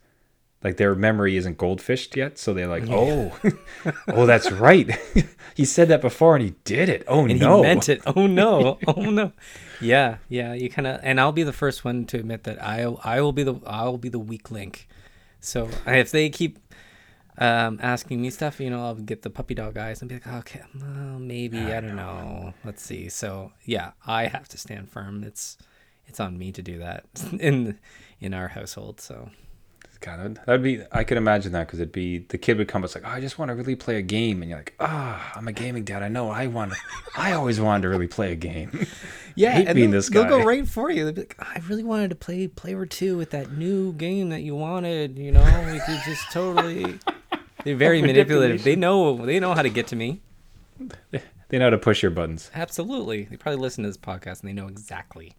Like 0.64 0.78
their 0.78 0.96
memory 0.96 1.36
isn't 1.36 1.58
goldfished 1.58 2.16
yet, 2.16 2.38
so 2.38 2.54
they're 2.54 2.68
like, 2.68 2.86
"Oh, 2.90 3.38
oh, 4.08 4.26
that's 4.26 4.50
right. 4.50 4.90
he 5.56 5.66
said 5.66 5.90
that 5.90 6.00
before, 6.00 6.36
and 6.36 6.44
he 6.44 6.56
did 6.64 6.88
it. 6.88 7.04
Oh 7.06 7.26
and 7.26 7.38
no, 7.38 7.58
he 7.58 7.64
meant 7.64 7.90
it. 7.90 8.02
Oh 8.06 8.28
no, 8.28 8.80
oh 8.88 9.10
no. 9.10 9.34
Yeah, 9.82 10.18
yeah. 10.30 10.54
You 10.54 10.70
kind 10.70 10.88
of, 10.88 11.02
and 11.04 11.20
I'll 11.20 11.34
be 11.34 11.44
the 11.44 11.52
first 11.52 11.84
one 11.84 12.06
to 12.06 12.18
admit 12.18 12.46
that 12.46 12.64
I, 12.64 12.84
I 13.04 13.20
will 13.20 13.34
be 13.34 13.44
the, 13.44 13.56
I 13.66 13.84
will 13.84 13.98
be 13.98 14.08
the 14.08 14.20
weak 14.20 14.52
link. 14.52 14.88
So 15.42 15.70
if 15.86 16.12
they 16.12 16.30
keep 16.30 16.63
um, 17.38 17.80
asking 17.82 18.22
me 18.22 18.30
stuff, 18.30 18.60
you 18.60 18.70
know, 18.70 18.86
I'll 18.86 18.96
get 18.96 19.22
the 19.22 19.30
puppy 19.30 19.56
dog 19.56 19.78
eyes 19.78 20.02
and 20.02 20.10
be 20.10 20.16
like, 20.16 20.28
okay, 20.28 20.62
well, 20.80 21.20
maybe 21.20 21.60
I 21.60 21.82
don't 21.82 21.96
know. 21.96 22.54
Let's 22.64 22.84
see. 22.84 23.10
So 23.10 23.52
yeah, 23.66 23.92
I 24.06 24.28
have 24.28 24.48
to 24.50 24.58
stand 24.58 24.90
firm. 24.90 25.24
It's, 25.24 25.58
it's 26.06 26.20
on 26.20 26.38
me 26.38 26.52
to 26.52 26.62
do 26.62 26.80
that 26.80 27.06
in, 27.40 27.80
in 28.20 28.34
our 28.34 28.50
household. 28.50 29.02
So 29.02 29.30
God, 30.04 30.38
that'd 30.46 30.62
be. 30.62 30.82
I 30.92 31.06
could 31.06 31.16
imagine 31.16 31.54
that 31.54 31.66
because 31.66 31.80
it'd 31.80 31.94
be 31.94 32.20
the 32.20 32.38
kid 32.38 32.58
would 32.58 32.68
come. 32.68 32.84
It's 32.84 32.94
like, 32.94 33.06
oh, 33.08 33.10
I 33.10 33.22
just 33.22 33.40
want 33.40 33.50
to 33.50 33.56
really 33.56 33.78
play 33.78 33.96
a 33.96 34.02
game, 34.02 34.42
and 34.42 34.50
you're 34.50 34.60
like, 34.60 34.74
ah, 34.82 35.32
I'm 35.34 35.48
a 35.48 35.54
gaming 35.54 35.86
dad. 35.86 36.04
I 36.04 36.10
know. 36.10 36.30
I 36.30 36.48
want. 36.48 36.74
I 37.16 37.32
always 37.32 37.62
wanted 37.62 37.84
to 37.84 37.90
really 37.90 38.08
play 38.08 38.34
a 38.34 38.36
game. 38.36 38.86
Yeah, 39.36 39.54
hate 39.54 39.68
and 39.68 39.76
being 39.76 39.90
this 39.90 40.10
they'll 40.10 40.26
go 40.26 40.44
right 40.44 40.68
for 40.68 40.92
you. 40.92 41.06
They'll 41.06 41.14
be 41.14 41.22
like, 41.22 41.36
I 41.40 41.60
really 41.68 41.84
wanted 41.84 42.12
to 42.12 42.16
play 42.16 42.48
Player 42.48 42.86
Two 42.86 43.18
with 43.18 43.32
that 43.32 43.52
new 43.58 43.92
game 43.92 44.30
that 44.30 44.42
you 44.42 44.56
wanted. 44.56 45.18
You 45.18 45.32
know, 45.32 45.70
we 45.72 45.80
could 45.80 46.00
just 46.06 46.32
totally. 46.32 47.00
They're 47.64 47.76
very 47.76 48.02
manipulative. 48.02 48.64
They 48.64 48.76
know. 48.76 49.26
They 49.26 49.40
know 49.40 49.54
how 49.54 49.62
to 49.62 49.70
get 49.70 49.88
to 49.88 49.96
me. 49.96 50.22
they 51.50 51.58
know 51.60 51.66
how 51.66 51.70
to 51.70 51.78
push 51.78 52.02
your 52.02 52.12
buttons. 52.12 52.52
Absolutely. 52.54 53.24
They 53.24 53.38
probably 53.38 53.62
listen 53.62 53.84
to 53.84 53.90
this 53.90 53.98
podcast 53.98 54.42
and 54.42 54.50
they 54.50 54.54
know 54.54 54.68
exactly 54.68 55.34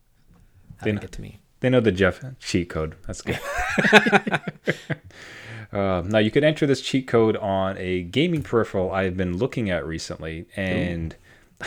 how 0.79 0.85
They 0.85 0.91
to 0.91 0.95
know- 0.97 1.01
get 1.01 1.13
to 1.13 1.21
me. 1.23 1.41
They 1.61 1.71
know 1.71 1.81
the 1.81 1.93
Jeff 1.93 2.23
cheat 2.41 2.69
code. 2.69 2.95
That's 3.07 3.23
good. 3.23 3.41
uh, 5.73 6.03
now 6.07 6.19
you 6.19 6.31
can 6.31 6.45
enter 6.45 6.67
this 6.67 6.83
cheat 6.83 7.07
code 7.07 7.37
on 7.39 7.79
a 7.79 8.03
gaming 8.03 8.43
peripheral 8.43 8.93
I've 8.93 9.17
been 9.17 9.39
looking 9.39 9.71
at 9.71 9.87
recently, 9.87 10.47
and 10.57 11.17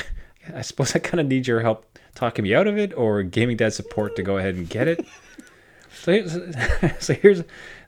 I 0.54 0.62
suppose 0.62 0.96
I 0.96 1.00
kind 1.00 1.20
of 1.20 1.26
need 1.28 1.48
your 1.48 1.62
help 1.62 1.98
talking 2.14 2.44
me 2.44 2.54
out 2.54 2.68
of 2.68 2.78
it, 2.78 2.94
or 2.96 3.24
gaming 3.24 3.58
dad 3.58 3.74
support 3.74 4.16
to 4.18 4.24
go 4.24 4.38
ahead 4.38 4.54
and 4.56 4.70
get 4.70 4.88
it. 4.88 5.04
so, 5.94 6.28
so 7.00 7.14
here's 7.16 7.42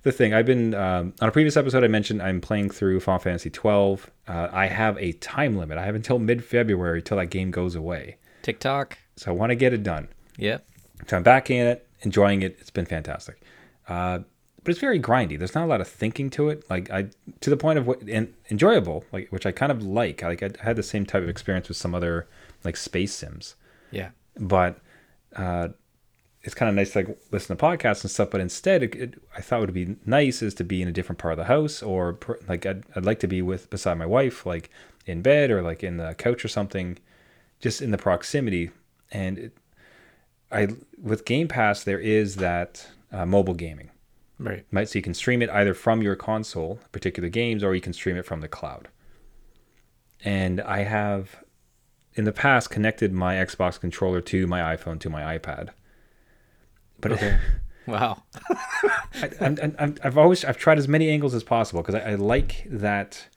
the 0.03 0.12
thing. 0.12 0.34
I've 0.34 0.46
been 0.46 0.74
um, 0.74 1.13
on 1.22 1.29
a 1.29 1.32
previous 1.32 1.58
episode. 1.58 1.84
I 1.84 1.88
mentioned 1.88 2.22
I'm 2.22 2.41
playing 2.41 2.70
through 2.70 3.00
Final 3.01 3.20
Fantasy 3.20 3.50
12. 3.50 4.10
Uh, 4.27 4.48
I 4.51 4.68
have 4.68 4.98
a 4.98 5.12
time 5.13 5.58
limit. 5.58 5.77
I 5.77 5.86
have 5.86 5.96
until 5.96 6.20
mid-February 6.20 7.01
till 7.01 7.18
that 7.18 7.27
game 7.27 7.51
goes 7.51 7.75
away. 7.75 8.18
TikTok. 8.41 8.98
So 9.18 9.32
I 9.32 9.34
want 9.34 9.50
to 9.51 9.56
get 9.56 9.74
it 9.74 9.84
done. 9.84 10.08
Yep. 10.38 10.65
So 11.08 11.18
I'm 11.18 11.24
back 11.24 11.50
in 11.50 11.65
it, 11.68 11.88
enjoying 12.01 12.41
it. 12.41 12.58
It's 12.60 12.70
been 12.70 12.86
fantastic. 12.86 13.41
Uh, 13.88 14.20
but 14.63 14.72
it's 14.72 14.79
very 14.79 15.00
grindy. 15.00 15.38
There's 15.38 15.56
not 15.56 15.63
a 15.63 15.68
lot 15.68 15.82
of 15.82 15.88
thinking 15.88 16.29
to 16.32 16.50
it. 16.50 16.70
Like 16.70 16.89
I 16.91 17.08
to 17.41 17.50
the 17.50 17.58
point 17.58 17.79
of 17.79 17.88
what 17.88 18.01
and 18.03 18.34
enjoyable, 18.51 19.06
like 19.12 19.29
which 19.29 19.46
I 19.46 19.51
kind 19.51 19.72
of 19.72 19.82
like. 19.84 20.22
Like 20.22 20.44
I 20.44 20.51
had 20.62 20.75
the 20.75 20.84
same 20.84 21.06
type 21.06 21.24
of 21.24 21.29
experience 21.29 21.68
with 21.70 21.77
some 21.77 21.96
other 21.96 22.27
like 22.63 22.75
space 22.77 23.13
sims, 23.13 23.56
Yeah. 23.91 24.10
but 24.38 24.79
uh, 25.36 25.70
it's 26.43 26.55
kind 26.55 26.69
of 26.69 26.75
nice 26.75 26.93
to 26.93 27.00
like 27.00 27.19
listen 27.31 27.55
to 27.55 27.63
podcasts 27.63 28.03
and 28.03 28.12
stuff. 28.12 28.29
But 28.29 28.41
instead, 28.41 28.84
it, 28.84 28.96
it, 28.96 29.22
I 29.36 29.41
thought 29.41 29.62
would 29.62 29.74
be 29.74 29.98
nice 30.05 30.41
is 30.41 30.53
to 30.55 30.63
be 30.63 30.81
in 30.81 30.88
a 30.88 30.91
different 30.91 31.19
part 31.19 31.34
of 31.34 31.38
the 31.38 31.46
house, 31.46 31.84
or 31.84 32.17
like 32.48 32.65
I'd, 32.65 32.84
I'd 32.96 33.05
like 33.05 33.19
to 33.19 33.27
be 33.27 33.41
with 33.41 33.69
beside 33.69 33.98
my 33.98 34.05
wife, 34.05 34.46
like 34.46 34.69
in 35.05 35.22
bed 35.22 35.51
or 35.51 35.62
like 35.62 35.84
in 35.84 35.98
the 35.98 36.13
couch 36.15 36.46
or 36.46 36.48
something, 36.48 36.98
just 37.60 37.81
in 37.81 37.91
the 37.91 37.98
proximity. 37.98 38.72
And 39.12 39.38
it, 39.38 39.58
I 40.51 40.69
with 41.01 41.25
Game 41.25 41.48
Pass 41.48 41.84
there 41.84 42.00
is 42.00 42.38
that 42.38 42.88
uh, 43.12 43.25
mobile 43.25 43.53
gaming. 43.53 43.89
Right. 44.39 44.65
Right, 44.72 44.88
so 44.88 44.98
you 44.98 45.03
can 45.03 45.13
stream 45.13 45.41
it 45.41 45.50
either 45.50 45.74
from 45.74 46.01
your 46.01 46.15
console, 46.15 46.79
particular 46.93 47.27
games, 47.27 47.62
or 47.62 47.75
you 47.75 47.81
can 47.81 47.91
stream 47.91 48.15
it 48.15 48.25
from 48.25 48.39
the 48.39 48.48
cloud. 48.48 48.88
And 50.24 50.62
I 50.62 50.84
have, 50.84 51.43
in 52.13 52.24
the 52.24 52.31
past, 52.31 52.69
connected 52.69 53.12
my 53.12 53.36
Xbox 53.36 53.77
controller 53.77 54.22
to 54.22 54.48
my 54.48 54.75
iPhone 54.75 54.98
to 55.01 55.10
my 55.10 55.38
iPad. 55.38 55.69
But 57.01 57.13
Okay. 57.13 57.38
Wow. 57.88 58.22
I, 59.20 59.94
I've 60.03 60.15
always 60.15 60.46
I've 60.46 60.58
tried 60.58 60.77
as 60.77 60.88
many 60.88 61.10
angles 61.10 61.34
as 61.34 61.44
possible 61.44 61.82
because 61.82 61.96
I, 61.96 62.12
I 62.12 62.15
like 62.15 62.68
that 62.70 63.27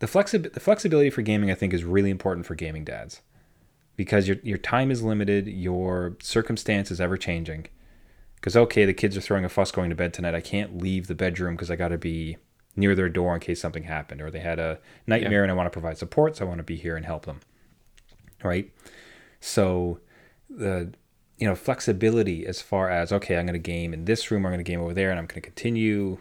the 0.00 0.06
flexi- 0.06 0.52
the 0.52 0.60
flexibility 0.60 1.08
for 1.08 1.22
gaming 1.22 1.50
I 1.50 1.54
think 1.54 1.72
is 1.72 1.84
really 1.84 2.10
important 2.10 2.44
for 2.44 2.54
gaming 2.54 2.84
dads 2.84 3.22
because 3.96 4.28
your 4.28 4.36
your 4.42 4.58
time 4.58 4.90
is 4.90 5.02
limited, 5.02 5.46
your 5.46 6.16
circumstance 6.22 6.90
is 6.90 7.00
ever 7.00 7.16
changing. 7.16 7.66
Because 8.36 8.56
okay, 8.56 8.84
the 8.84 8.94
kids 8.94 9.16
are 9.16 9.20
throwing 9.20 9.44
a 9.44 9.48
fuss 9.48 9.72
going 9.72 9.90
to 9.90 9.96
bed 9.96 10.12
tonight. 10.14 10.34
I 10.34 10.40
can't 10.40 10.78
leave 10.78 11.06
the 11.06 11.14
bedroom 11.14 11.56
because 11.56 11.70
I 11.70 11.76
got 11.76 11.88
to 11.88 11.98
be 11.98 12.36
near 12.76 12.94
their 12.94 13.08
door 13.08 13.34
in 13.34 13.40
case 13.40 13.60
something 13.60 13.82
happened, 13.84 14.20
or 14.20 14.30
they 14.30 14.38
had 14.40 14.58
a 14.60 14.78
nightmare 15.06 15.42
and 15.42 15.50
I 15.50 15.54
want 15.54 15.66
to 15.66 15.70
provide 15.70 15.98
support, 15.98 16.36
so 16.36 16.44
I 16.44 16.48
want 16.48 16.58
to 16.58 16.64
be 16.64 16.76
here 16.76 16.96
and 16.96 17.04
help 17.04 17.26
them. 17.26 17.40
Right. 18.44 18.70
So 19.40 19.98
the 20.48 20.92
you 21.38 21.46
know 21.46 21.54
flexibility 21.54 22.46
as 22.46 22.60
far 22.60 22.90
as 22.90 23.12
okay, 23.12 23.36
I'm 23.38 23.46
going 23.46 23.54
to 23.54 23.58
game 23.58 23.94
in 23.94 24.04
this 24.04 24.30
room, 24.30 24.44
I'm 24.44 24.52
going 24.52 24.64
to 24.64 24.70
game 24.70 24.80
over 24.80 24.94
there, 24.94 25.10
and 25.10 25.18
I'm 25.18 25.26
going 25.26 25.40
to 25.40 25.48
continue 25.48 26.18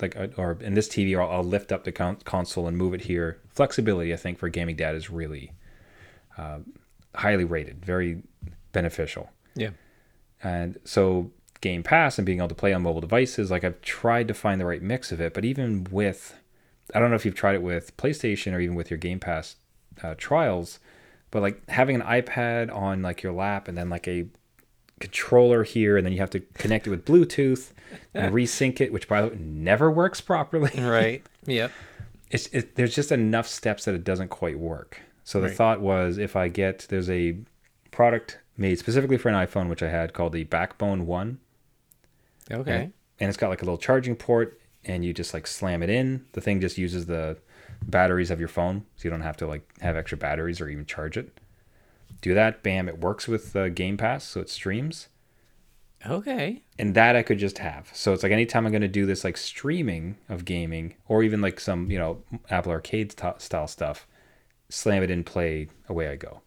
like 0.00 0.16
uh, 0.16 0.28
or 0.36 0.58
in 0.60 0.74
this 0.74 0.88
TV, 0.88 1.16
or 1.16 1.22
I'll, 1.22 1.44
lift 1.44 1.72
up 1.72 1.84
the 1.84 1.92
con- 1.92 2.18
console 2.24 2.66
and 2.66 2.76
move 2.76 2.92
it 2.92 3.02
here. 3.02 3.38
Flexibility, 3.48 4.12
I 4.12 4.16
think, 4.16 4.38
for 4.38 4.48
gaming 4.48 4.76
dad 4.76 4.94
is 4.94 5.10
really 5.10 5.52
uh, 6.36 6.58
highly 7.14 7.44
rated, 7.44 7.84
very 7.84 8.22
beneficial. 8.72 9.30
Yeah. 9.54 9.70
And 10.42 10.78
so 10.84 11.30
Game 11.60 11.82
Pass 11.82 12.18
and 12.18 12.26
being 12.26 12.38
able 12.38 12.48
to 12.48 12.54
play 12.54 12.72
on 12.72 12.82
mobile 12.82 13.00
devices, 13.00 13.50
like 13.50 13.64
I've 13.64 13.80
tried 13.80 14.28
to 14.28 14.34
find 14.34 14.60
the 14.60 14.66
right 14.66 14.82
mix 14.82 15.12
of 15.12 15.20
it, 15.20 15.34
but 15.34 15.44
even 15.44 15.86
with, 15.90 16.34
I 16.94 16.98
don't 16.98 17.10
know 17.10 17.16
if 17.16 17.24
you've 17.24 17.34
tried 17.34 17.54
it 17.54 17.62
with 17.62 17.96
PlayStation 17.96 18.52
or 18.52 18.60
even 18.60 18.74
with 18.74 18.90
your 18.90 18.98
Game 18.98 19.20
Pass 19.20 19.56
uh, 20.02 20.14
trials, 20.18 20.80
but 21.32 21.42
like 21.42 21.68
having 21.68 21.96
an 21.96 22.02
iPad 22.02 22.72
on 22.72 23.02
like 23.02 23.24
your 23.24 23.32
lap 23.32 23.66
and 23.66 23.76
then 23.76 23.90
like 23.90 24.06
a 24.06 24.26
controller 25.00 25.64
here, 25.64 25.96
and 25.96 26.06
then 26.06 26.12
you 26.12 26.20
have 26.20 26.30
to 26.30 26.38
connect 26.54 26.86
it 26.86 26.90
with 26.90 27.04
Bluetooth 27.04 27.72
and 28.14 28.32
resync 28.34 28.80
it, 28.80 28.92
which 28.92 29.08
by 29.08 29.20
the 29.22 29.28
way 29.28 29.36
never 29.40 29.90
works 29.90 30.20
properly. 30.20 30.70
Right. 30.80 31.24
Yep. 31.46 31.72
it's 32.30 32.46
it, 32.48 32.76
there's 32.76 32.94
just 32.94 33.10
enough 33.10 33.48
steps 33.48 33.84
that 33.86 33.96
it 33.96 34.04
doesn't 34.04 34.28
quite 34.28 34.60
work. 34.60 35.00
So 35.24 35.40
the 35.40 35.48
Right. 35.48 35.56
thought 35.56 35.80
was 35.80 36.18
if 36.18 36.36
I 36.36 36.46
get 36.46 36.86
there's 36.88 37.10
a 37.10 37.36
product 37.90 38.38
made 38.56 38.78
specifically 38.78 39.18
for 39.18 39.28
an 39.28 39.34
iPhone 39.34 39.68
which 39.68 39.82
I 39.82 39.88
had 39.88 40.12
called 40.12 40.32
the 40.34 40.44
Backbone 40.44 41.04
One, 41.06 41.38
Okay. 42.50 42.90
and 43.18 43.28
it's 43.28 43.36
got 43.36 43.48
like 43.48 43.62
a 43.62 43.64
little 43.64 43.78
charging 43.78 44.14
port, 44.14 44.60
and 44.84 45.04
you 45.04 45.12
just 45.12 45.34
like 45.34 45.46
slam 45.48 45.82
it 45.82 45.90
in. 45.90 46.24
The 46.32 46.40
thing 46.40 46.60
just 46.60 46.78
uses 46.78 47.06
the 47.06 47.38
batteries 47.86 48.30
of 48.30 48.38
your 48.38 48.48
phone, 48.48 48.84
so 48.96 49.04
you 49.04 49.10
don't 49.10 49.20
have 49.22 49.36
to 49.38 49.46
like 49.46 49.68
have 49.80 49.96
extra 49.96 50.18
batteries 50.18 50.60
or 50.60 50.68
even 50.68 50.86
charge 50.86 51.16
it. 51.16 51.38
Do 52.20 52.34
that, 52.34 52.62
bam! 52.62 52.88
It 52.88 52.98
works 53.00 53.26
with 53.26 53.54
uh, 53.56 53.68
Game 53.68 53.96
Pass, 53.96 54.24
so 54.24 54.40
it 54.40 54.48
streams 54.48 55.08
Okay. 56.06 56.62
and 56.78 56.94
that 56.94 57.14
I 57.16 57.22
could 57.22 57.38
just 57.38 57.58
have. 57.58 57.88
So 57.92 58.12
it's 58.12 58.22
like 58.22 58.32
anytime 58.32 58.66
I'm 58.66 58.72
going 58.72 58.82
to 58.82 58.88
do 58.88 59.06
this 59.06 59.22
like 59.24 59.36
streaming 59.36 60.16
of 60.28 60.44
gaming 60.44 60.94
or 61.08 61.22
even 61.22 61.40
like 61.40 61.60
some, 61.60 61.90
you 61.90 61.98
know, 61.98 62.22
Apple 62.50 62.72
Arcade 62.72 63.12
st- 63.18 63.40
style 63.40 63.66
stuff, 63.68 64.06
slam 64.68 65.02
it 65.04 65.10
in, 65.10 65.22
play, 65.24 65.68
away 65.88 66.08
I 66.08 66.16
go. 66.16 66.42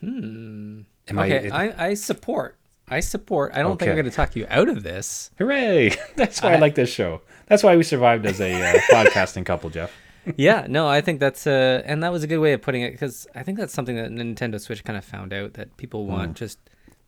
Hmm. 0.00 0.80
Am 1.08 1.18
Okay. 1.18 1.50
I, 1.50 1.66
I, 1.68 1.86
I 1.88 1.94
support. 1.94 2.56
I 2.88 3.00
support. 3.00 3.52
I 3.54 3.62
don't 3.62 3.78
think 3.78 3.88
I'm 3.90 3.96
going 3.96 4.04
to 4.04 4.10
talk 4.10 4.36
you 4.36 4.46
out 4.50 4.68
of 4.68 4.82
this. 4.82 5.30
hooray! 5.38 5.96
That's 6.16 6.42
why 6.42 6.54
I, 6.54 6.58
like 6.58 6.74
this 6.74 6.90
show. 6.92 7.22
That's 7.46 7.62
why 7.62 7.76
we 7.76 7.82
survived 7.82 8.26
as 8.26 8.40
a 8.40 8.52
uh, 8.52 8.78
podcasting 8.92 9.46
couple, 9.46 9.70
Jeff. 9.70 9.90
Yeah, 10.36 10.66
no, 10.68 10.88
I 10.88 11.00
think 11.00 11.20
that's 11.20 11.46
uh 11.46 11.82
and 11.84 12.02
that 12.02 12.12
was 12.12 12.22
a 12.22 12.26
good 12.26 12.38
way 12.38 12.52
of 12.52 12.62
putting 12.62 12.82
it 12.82 12.92
because 12.92 13.26
I 13.34 13.42
think 13.42 13.58
that's 13.58 13.72
something 13.72 13.96
that 13.96 14.10
Nintendo 14.10 14.60
Switch 14.60 14.84
kind 14.84 14.96
of 14.96 15.04
found 15.04 15.32
out 15.32 15.54
that 15.54 15.76
people 15.76 16.06
want 16.06 16.36
just 16.36 16.58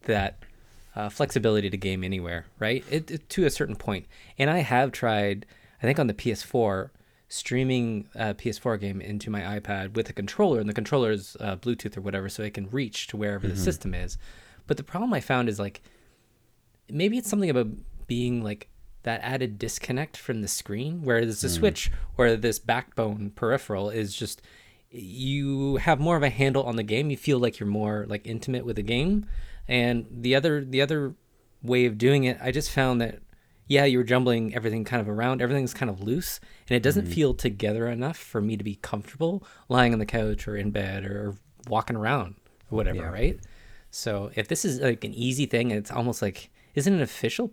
that 0.03 0.39
uh, 0.97 1.11
flexibility 1.11 1.69
to 1.69 1.77
game 1.77 2.03
anywhere, 2.03 2.47
right? 2.59 2.83
It, 2.91 3.11
it 3.11 3.29
to 3.31 3.45
a 3.45 3.51
certain 3.51 3.77
point. 3.77 4.07
And 4.39 4.49
I 4.49 4.59
have 4.59 4.93
tried, 4.93 5.45
I 5.83 5.87
think 5.87 5.99
on 5.99 6.07
the 6.07 6.15
PS4, 6.15 6.91
streaming 7.29 8.09
a 8.15 8.35
PS4 8.35 8.81
game 8.81 9.01
into 9.01 9.31
my 9.31 9.41
iPad 9.41 9.95
with 9.95 10.09
a 10.09 10.13
controller, 10.13 10.59
and 10.59 10.69
the 10.69 10.73
controller 10.73 11.11
is 11.11 11.37
uh, 11.39 11.57
Bluetooth 11.57 11.97
or 11.97 12.01
whatever, 12.01 12.29
so 12.29 12.43
it 12.43 12.55
can 12.55 12.71
reach 12.71 13.09
to 13.09 13.17
wherever 13.17 13.47
the 13.47 13.57
system 13.57 13.95
is. 13.95 14.17
But 14.67 14.79
the 14.79 14.83
problem 14.83 15.13
I 15.13 15.21
found 15.21 15.49
is 15.49 15.59
like 15.59 15.83
maybe 16.89 17.19
it's 17.19 17.29
something 17.29 17.51
about 17.51 17.69
being 18.07 18.43
like 18.43 18.69
that 19.07 19.21
added 19.23 19.59
disconnect 19.59 20.17
from 20.17 20.43
the 20.43 20.49
screen 20.49 21.01
whereas 21.03 21.41
the 21.41 21.49
hmm. 21.49 21.55
switch 21.55 21.91
or 22.19 22.37
this 22.37 22.59
backbone 22.59 23.31
peripheral 23.31 23.89
is 23.89 24.15
just 24.15 24.43
you 24.91 25.77
have 25.77 26.01
more 26.01 26.17
of 26.17 26.23
a 26.23 26.31
handle 26.31 26.63
on 26.65 26.77
the 26.77 26.83
game. 26.83 27.11
You 27.11 27.17
feel 27.17 27.39
like 27.39 27.59
you're 27.59 27.69
more 27.69 28.07
like 28.09 28.27
intimate 28.27 28.65
with 28.65 28.77
the 28.77 28.83
game. 28.83 29.27
And 29.69 30.07
the 30.11 30.35
other 30.35 30.65
the 30.65 30.81
other 30.81 31.15
way 31.63 31.87
of 31.87 31.99
doing 31.99 32.23
it 32.25 32.39
i 32.41 32.53
just 32.53 32.71
found 32.71 33.01
that 33.01 33.19
yeah 33.67 33.85
you're 33.85 34.05
jumbling 34.05 34.55
everything 34.55 34.85
kind 34.85 35.01
of 35.01 35.09
around. 35.09 35.43
Everything's 35.43 35.75
kind 35.75 35.91
of 35.91 36.01
loose 36.01 36.41
and 36.69 36.77
it 36.77 36.83
doesn't 36.83 37.07
hmm. 37.07 37.13
feel 37.13 37.35
together 37.35 37.89
enough 37.89 38.17
for 38.17 38.41
me 38.41 38.57
to 38.57 38.65
be 38.65 38.77
comfortable 38.77 39.45
lying 39.69 39.93
on 39.93 39.99
the 39.99 40.07
couch 40.07 40.47
or 40.47 40.57
in 40.57 40.71
bed 40.71 41.05
or 41.05 41.35
walking 41.69 41.97
around 41.97 42.37
or 42.71 42.77
whatever 42.77 42.99
Yeah. 42.99 43.11
right? 43.11 43.41
So 43.91 44.31
if 44.35 44.49
this 44.49 44.65
is 44.65 44.81
like 44.81 45.05
an 45.05 45.15
easy 45.15 45.47
thing, 45.47 45.71
it's 45.71 45.91
almost 45.91 46.23
like 46.23 46.51
isn't 46.75 46.93
it 46.95 47.01
official 47.01 47.53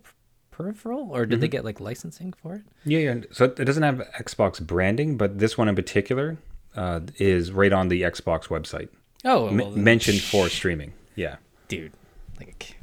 peripheral, 0.54 1.10
or 1.12 1.26
did 1.26 1.42
they 1.42 1.48
get 1.48 1.66
like 1.66 1.80
licensing 1.80 2.34
for 2.34 2.56
it? 2.56 2.62
Yeah, 2.86 3.00
yeah. 3.00 3.16
So 3.32 3.46
it 3.46 3.56
doesn't 3.66 3.84
have 3.84 3.98
Xbox 4.18 4.62
branding, 4.66 5.18
but 5.18 5.40
this 5.40 5.58
one 5.58 5.68
in 5.68 5.76
particular 5.76 6.38
uh, 6.76 7.02
is 7.18 7.52
right 7.52 7.74
on 7.74 7.90
the 7.90 8.02
Xbox 8.04 8.48
website, 8.48 8.90
Oh, 9.26 9.48
M- 9.48 9.58
well, 9.58 9.72
then- 9.72 9.84
mentioned 9.84 10.22
for 10.22 10.50
streaming. 10.50 10.94
Yeah. 11.16 11.36
dude, 11.68 11.92
like 12.40 12.78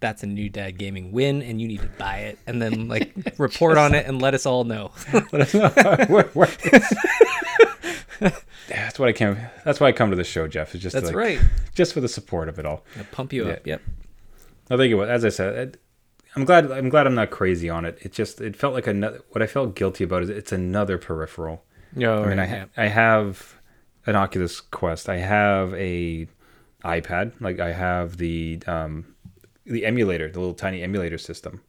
that's 0.00 0.22
a 0.24 0.26
new 0.26 0.48
dad 0.48 0.78
gaming 0.78 1.12
win, 1.12 1.42
and 1.42 1.60
you 1.60 1.68
need 1.68 1.80
to 1.82 1.88
buy 1.98 2.18
it 2.18 2.38
and 2.46 2.60
then 2.60 2.88
like 2.88 3.14
report 3.38 3.78
on 3.78 3.94
it 3.94 4.06
and 4.06 4.20
let 4.20 4.34
us 4.34 4.46
all 4.46 4.64
know. 4.64 4.88
Where- 5.30 6.24
where- 6.34 6.48
that's 8.68 8.98
what 8.98 9.08
I 9.08 9.12
came. 9.12 9.36
That's 9.64 9.80
why 9.80 9.88
I 9.88 9.92
come 9.92 10.10
to 10.10 10.16
the 10.16 10.24
show, 10.24 10.46
Jeff. 10.48 10.74
Is 10.74 10.82
just 10.82 10.94
That's 10.94 11.06
like, 11.06 11.16
right. 11.16 11.40
just 11.74 11.92
for 11.92 12.00
the 12.00 12.08
support 12.08 12.48
of 12.48 12.58
it 12.58 12.66
all. 12.66 12.84
I'll 12.96 13.04
pump 13.12 13.32
you 13.32 13.44
up. 13.48 13.66
Yeah. 13.66 13.72
Yep. 13.74 13.82
I 14.70 14.76
think 14.76 14.90
it 14.92 14.94
was, 14.94 15.08
as 15.08 15.24
I 15.24 15.28
said, 15.28 15.54
it, 15.56 15.81
I'm 16.34 16.44
glad. 16.44 16.70
I'm 16.70 16.88
glad 16.88 17.06
I'm 17.06 17.14
not 17.14 17.30
crazy 17.30 17.68
on 17.68 17.84
it. 17.84 17.98
It 18.02 18.12
just 18.12 18.40
it 18.40 18.56
felt 18.56 18.74
like 18.74 18.86
another. 18.86 19.20
What 19.30 19.42
I 19.42 19.46
felt 19.46 19.74
guilty 19.74 20.04
about 20.04 20.22
is 20.22 20.30
it's 20.30 20.52
another 20.52 20.98
peripheral. 20.98 21.64
No, 21.94 22.24
I 22.24 22.28
mean, 22.28 22.38
I 22.38 22.46
ha- 22.46 22.66
I 22.76 22.86
have 22.86 23.54
an 24.06 24.16
Oculus 24.16 24.60
Quest. 24.60 25.08
I 25.08 25.18
have 25.18 25.74
a 25.74 26.26
iPad. 26.84 27.32
Like 27.40 27.60
I 27.60 27.72
have 27.72 28.16
the 28.16 28.62
um, 28.66 29.14
the 29.66 29.84
emulator, 29.84 30.30
the 30.30 30.38
little 30.40 30.54
tiny 30.54 30.82
emulator 30.82 31.18
system. 31.18 31.60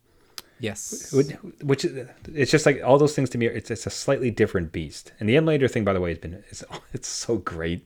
yes. 0.60 1.12
Which, 1.12 1.32
which 1.62 1.86
it's 2.34 2.50
just 2.51 2.65
like 2.65 2.82
all 2.84 2.98
those 2.98 3.13
things 3.15 3.29
to 3.32 3.38
me. 3.38 3.48
It's 3.48 3.70
it's 3.70 3.86
a 3.86 3.89
slightly 3.89 4.32
different 4.32 4.72
beast. 4.72 5.12
And 5.20 5.27
the 5.27 5.36
emulator 5.36 5.67
thing, 5.67 5.84
by 5.84 5.91
the 5.93 6.00
way, 6.00 6.12
has 6.12 6.20
been 6.20 6.41
it's, 6.50 6.63
it's 6.93 7.08
so 7.10 7.38
great. 7.38 7.86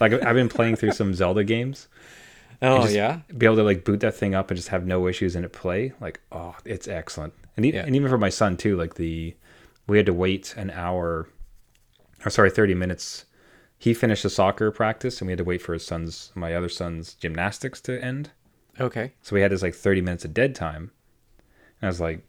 Like 0.00 0.12
I've 0.12 0.34
been 0.34 0.48
playing 0.48 0.74
through 0.76 0.92
some 0.92 1.14
Zelda 1.14 1.44
games. 1.44 1.86
Oh 2.62 2.86
yeah. 2.88 3.20
Be 3.36 3.46
able 3.46 3.56
to 3.56 3.62
like 3.62 3.84
boot 3.84 4.00
that 4.00 4.14
thing 4.14 4.34
up 4.34 4.50
and 4.50 4.56
just 4.56 4.68
have 4.68 4.86
no 4.86 5.06
issues 5.06 5.36
in 5.36 5.44
it 5.44 5.52
play. 5.52 5.92
Like 6.00 6.20
oh, 6.32 6.56
it's 6.64 6.88
excellent. 6.88 7.34
And, 7.56 7.64
Yeah. 7.64 7.84
and 7.86 7.94
even 7.96 8.08
for 8.10 8.18
my 8.18 8.28
son 8.28 8.56
too. 8.56 8.76
Like 8.76 8.94
the 8.94 9.34
we 9.86 9.96
had 9.96 10.06
to 10.06 10.12
wait 10.14 10.54
an 10.56 10.70
hour, 10.70 11.28
or 12.24 12.30
sorry, 12.30 12.50
thirty 12.50 12.74
minutes. 12.74 13.24
He 13.78 13.92
finished 13.94 14.22
the 14.22 14.30
soccer 14.30 14.70
practice, 14.70 15.20
and 15.20 15.26
we 15.26 15.32
had 15.32 15.38
to 15.38 15.44
wait 15.44 15.60
for 15.60 15.74
his 15.74 15.84
son's, 15.84 16.32
my 16.34 16.54
other 16.54 16.68
son's 16.70 17.12
gymnastics 17.14 17.78
to 17.82 18.02
end. 18.02 18.30
Okay. 18.80 19.12
So 19.20 19.34
we 19.36 19.42
had 19.42 19.52
this 19.52 19.62
like 19.62 19.74
thirty 19.74 20.00
minutes 20.00 20.24
of 20.24 20.32
dead 20.34 20.54
time. 20.54 20.90
And 21.80 21.86
I 21.86 21.86
was 21.88 22.00
like, 22.00 22.20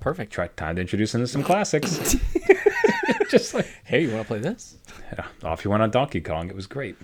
Perfect. 0.00 0.32
try 0.32 0.48
time 0.48 0.74
to 0.76 0.80
introduce 0.82 1.14
him 1.14 1.20
to 1.20 1.26
some 1.28 1.44
classics. 1.44 2.16
just 3.30 3.54
like 3.54 3.66
Hey, 3.84 4.02
you 4.02 4.10
want 4.10 4.22
to 4.22 4.26
play 4.28 4.38
this? 4.40 4.76
yeah, 5.12 5.26
off 5.44 5.64
you 5.64 5.70
went 5.70 5.82
on 5.82 5.90
Donkey 5.90 6.20
Kong. 6.20 6.48
It 6.48 6.56
was 6.56 6.66
great. 6.66 6.96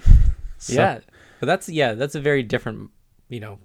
So- 0.59 0.73
yeah. 0.75 0.99
But 1.45 1.49
that's 1.49 1.69
yeah, 1.69 1.93
that's 1.93 2.15
a 2.15 2.23
very 2.23 2.43
different, 2.43 2.89
you 3.29 3.39
know, 3.39 3.59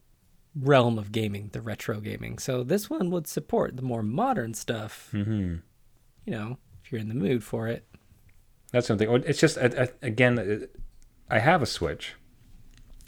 realm 0.54 0.98
of 0.98 1.14
gaming, 1.14 1.50
the 1.54 1.62
retro 1.62 2.02
gaming. 2.02 2.38
So 2.38 2.62
this 2.62 2.90
one 2.90 3.10
would 3.10 3.26
support 3.26 3.78
the 3.78 3.84
more 3.84 4.04
modern 4.04 4.54
stuff. 4.54 5.08
Mm-hmm. 5.14 5.56
You 6.26 6.34
know, 6.34 6.58
if 6.84 6.92
you're 6.92 7.00
in 7.00 7.08
the 7.08 7.16
mood 7.16 7.42
for 7.42 7.70
it. 7.70 7.86
That's 8.74 8.86
something. 8.86 9.10
It's 9.26 9.40
just 9.40 9.58
again, 10.02 10.40
uh, 10.40 10.66
I 11.34 11.40
have 11.40 11.62
a 11.62 11.66
Switch. 11.66 12.16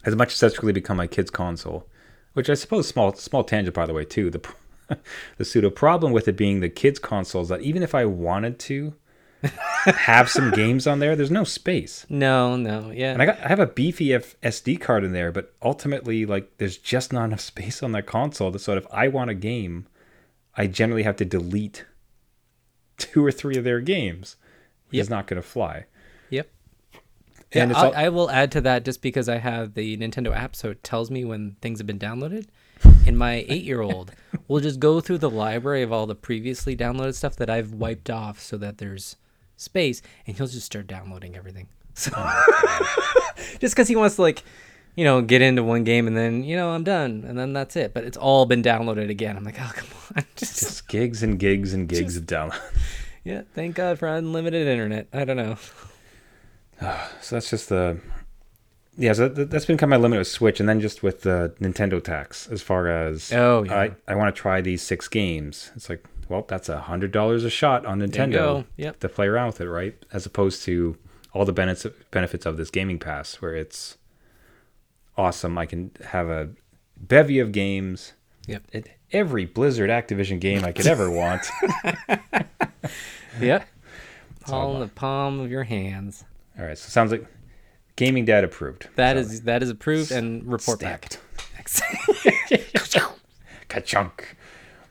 As 0.05 0.15
much 0.15 0.31
as 0.35 0.39
that's 0.39 0.63
really 0.63 0.71
become 0.71 0.95
my 0.95 1.07
kid's 1.07 1.31
console, 1.31 1.89
which 2.31 2.49
I 2.49 2.53
suppose 2.53 2.87
small 2.87 3.13
small 3.15 3.43
tangent 3.43 3.75
by 3.75 3.85
the 3.85 3.93
way 3.93 4.05
too. 4.05 4.29
The 4.29 4.53
the 5.37 5.43
pseudo 5.43 5.69
problem 5.69 6.13
with 6.13 6.29
it 6.29 6.37
being 6.37 6.61
the 6.61 6.69
kids 6.69 6.97
consoles 6.97 7.49
that 7.49 7.59
even 7.59 7.83
if 7.83 7.93
I 7.93 8.05
wanted 8.05 8.57
to 8.59 8.93
have 9.85 10.29
some 10.29 10.51
games 10.51 10.85
on 10.87 10.99
there, 10.99 11.15
there's 11.15 11.31
no 11.31 11.43
space. 11.43 12.05
No, 12.09 12.55
no, 12.55 12.91
yeah. 12.91 13.13
And 13.13 13.21
I 13.21 13.25
got 13.25 13.39
I 13.39 13.47
have 13.47 13.59
a 13.59 13.65
beefy 13.67 14.13
F- 14.13 14.35
SD 14.41 14.79
card 14.79 15.03
in 15.03 15.13
there, 15.13 15.31
but 15.31 15.53
ultimately 15.61 16.25
like 16.25 16.57
there's 16.57 16.77
just 16.77 17.11
not 17.13 17.25
enough 17.25 17.39
space 17.53 17.81
on 17.83 17.91
that 17.93 18.05
console. 18.05 18.57
So 18.57 18.75
if 18.77 18.85
I 18.91 19.07
want 19.07 19.29
a 19.29 19.35
game, 19.35 19.87
I 20.55 20.67
generally 20.67 21.03
have 21.03 21.15
to 21.17 21.25
delete 21.25 21.85
two 22.97 23.25
or 23.25 23.31
three 23.31 23.57
of 23.57 23.63
their 23.63 23.79
games. 23.79 24.35
Which 24.89 24.97
Yep. 24.97 25.01
is 25.03 25.09
not 25.09 25.27
going 25.27 25.41
to 25.41 25.47
fly. 25.47 25.85
Yep. 26.31 26.49
And 27.53 27.61
And 27.63 27.71
it's 27.71 27.79
I, 27.79 27.85
all- 27.85 27.95
I 27.95 28.09
will 28.09 28.29
add 28.29 28.51
to 28.53 28.61
that 28.61 28.83
just 28.83 29.01
because 29.01 29.29
I 29.29 29.37
have 29.37 29.73
the 29.73 29.95
Nintendo 29.97 30.35
app, 30.35 30.53
so 30.55 30.69
it 30.71 30.83
tells 30.83 31.09
me 31.09 31.23
when 31.23 31.55
things 31.61 31.79
have 31.79 31.87
been 31.87 31.97
downloaded. 31.99 32.47
And 33.07 33.17
my 33.17 33.45
eight-year-old 33.49 34.11
will 34.49 34.59
just 34.59 34.79
go 34.81 34.99
through 34.99 35.19
the 35.19 35.29
library 35.29 35.81
of 35.81 35.93
all 35.93 36.05
the 36.07 36.15
previously 36.15 36.75
downloaded 36.75 37.15
stuff 37.15 37.37
that 37.37 37.49
I've 37.49 37.73
wiped 37.73 38.09
off, 38.09 38.41
so 38.41 38.57
that 38.57 38.79
there's 38.79 39.15
space, 39.61 40.01
and 40.25 40.35
he'll 40.35 40.47
just 40.47 40.65
start 40.65 40.87
downloading 40.87 41.35
everything. 41.35 41.67
So 41.93 42.09
oh. 42.15 43.25
just 43.59 43.75
because 43.75 43.89
he 43.89 43.97
wants 43.97 44.15
to 44.15 44.21
like, 44.21 44.43
you 44.95 45.03
know, 45.03 45.21
get 45.21 45.41
into 45.41 45.61
one 45.61 45.83
game 45.83 46.07
and 46.07 46.15
then 46.15 46.41
you 46.45 46.55
know 46.55 46.69
I'm 46.69 46.85
done, 46.85 47.25
and 47.27 47.37
then 47.37 47.51
that's 47.51 47.75
it. 47.75 47.93
But 47.93 48.05
it's 48.05 48.15
all 48.17 48.45
been 48.45 48.63
downloaded 48.63 49.09
again. 49.09 49.35
I'm 49.35 49.43
like, 49.43 49.59
oh 49.59 49.71
come 49.75 49.89
on, 50.15 50.23
just 50.37 50.57
Just 50.59 50.87
gigs 50.87 51.21
and 51.21 51.37
gigs 51.37 51.73
and 51.73 51.89
gigs 51.89 52.15
of 52.15 52.23
download. 52.23 52.59
yeah. 53.25 53.41
Thank 53.53 53.75
God 53.75 53.99
for 53.99 54.07
unlimited 54.07 54.67
internet. 54.67 55.07
I 55.13 55.25
don't 55.25 55.37
know. 55.37 55.57
So 57.21 57.35
that's 57.35 57.49
just 57.49 57.69
the 57.69 57.99
yeah. 58.97 59.13
So 59.13 59.27
that, 59.27 59.49
that's 59.49 59.65
been 59.65 59.77
kind 59.77 59.91
of 59.93 59.99
my 59.99 60.01
limit 60.03 60.19
with 60.19 60.27
Switch, 60.27 60.59
and 60.59 60.67
then 60.67 60.79
just 60.79 61.03
with 61.03 61.21
the 61.21 61.53
Nintendo 61.59 62.03
tax 62.03 62.47
as 62.47 62.61
far 62.61 62.87
as 62.87 63.31
Oh, 63.33 63.63
yeah. 63.63 63.73
I 63.75 63.91
I 64.07 64.15
want 64.15 64.33
to 64.35 64.39
try 64.41 64.61
these 64.61 64.81
six 64.81 65.07
games. 65.07 65.71
It's 65.75 65.89
like 65.89 66.05
well, 66.29 66.45
that's 66.47 66.69
a 66.69 66.79
hundred 66.81 67.11
dollars 67.11 67.43
a 67.43 67.49
shot 67.49 67.85
on 67.85 67.99
Nintendo. 67.99 68.65
Yep. 68.77 68.99
to 69.01 69.09
play 69.09 69.27
around 69.27 69.47
with 69.47 69.61
it, 69.61 69.69
right? 69.69 69.95
As 70.13 70.25
opposed 70.25 70.63
to 70.63 70.97
all 71.33 71.45
the 71.45 71.53
benefits 71.53 71.95
benefits 72.11 72.45
of 72.45 72.57
this 72.57 72.69
gaming 72.69 72.99
pass, 72.99 73.35
where 73.35 73.53
it's 73.55 73.97
awesome. 75.17 75.57
I 75.57 75.65
can 75.65 75.91
have 76.07 76.29
a 76.29 76.49
bevy 76.97 77.39
of 77.39 77.51
games. 77.51 78.13
Yep. 78.47 78.63
It, 78.71 78.89
every 79.11 79.45
Blizzard 79.45 79.89
Activision 79.89 80.39
game 80.39 80.63
I 80.63 80.71
could 80.71 80.87
ever 80.87 81.09
want. 81.09 81.41
Yep. 83.39 83.65
all 84.47 84.53
All 84.61 84.73
in 84.75 84.79
the 84.81 84.87
palm 84.87 85.39
of 85.39 85.49
your 85.49 85.63
hands. 85.63 86.25
All 86.59 86.65
right, 86.65 86.77
so 86.77 86.89
sounds 86.89 87.11
like 87.11 87.25
gaming 88.05 88.25
dad 88.25 88.43
approved. 88.43 88.87
That 88.95 89.15
So, 89.15 89.19
is 89.21 89.41
that 89.43 89.61
is 89.63 89.69
approved 89.69 90.11
and 90.11 90.43
report 90.43 90.79
stamped. 90.79 91.19
back. 91.55 91.67
Ka-chunk. 93.67 94.35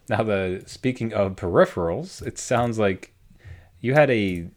Now, 0.08 0.22
the 0.22 0.62
speaking 0.66 1.12
of 1.12 1.36
peripherals, 1.36 2.24
it 2.26 2.38
sounds 2.38 2.78
like 2.78 3.12
you 3.80 3.94
had 3.94 4.10
a 4.10 4.48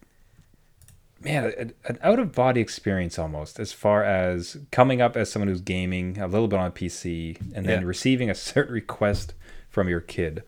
man 1.20 1.44
a- 1.56 1.88
an 1.88 1.98
out 2.02 2.18
of 2.18 2.32
body 2.32 2.60
experience 2.60 3.18
almost, 3.18 3.58
as 3.60 3.72
far 3.72 4.02
as 4.04 4.56
coming 4.70 5.00
up 5.00 5.16
as 5.16 5.30
someone 5.30 5.48
who's 5.48 5.60
gaming 5.60 6.18
a 6.18 6.26
little 6.26 6.48
bit 6.48 6.58
on 6.58 6.72
PC, 6.72 7.36
and 7.54 7.66
then 7.66 7.82
Yeah. 7.82 7.86
receiving 7.86 8.30
a 8.30 8.34
certain 8.50 8.72
request 8.74 9.34
from 9.68 9.88
your 9.88 10.00
kid. 10.00 10.42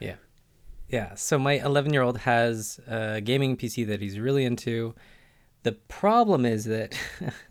yeah. 0.00 0.14
Yeah. 0.88 1.14
So 1.14 1.38
my 1.38 1.54
11 1.64 1.92
year 1.92 2.02
old 2.02 2.18
has 2.18 2.80
a 2.88 3.20
gaming 3.20 3.56
PC 3.56 3.86
that 3.86 4.00
he's 4.00 4.18
really 4.18 4.44
into. 4.44 4.94
The 5.62 5.72
problem 5.72 6.46
is 6.46 6.64
that, 6.64 6.98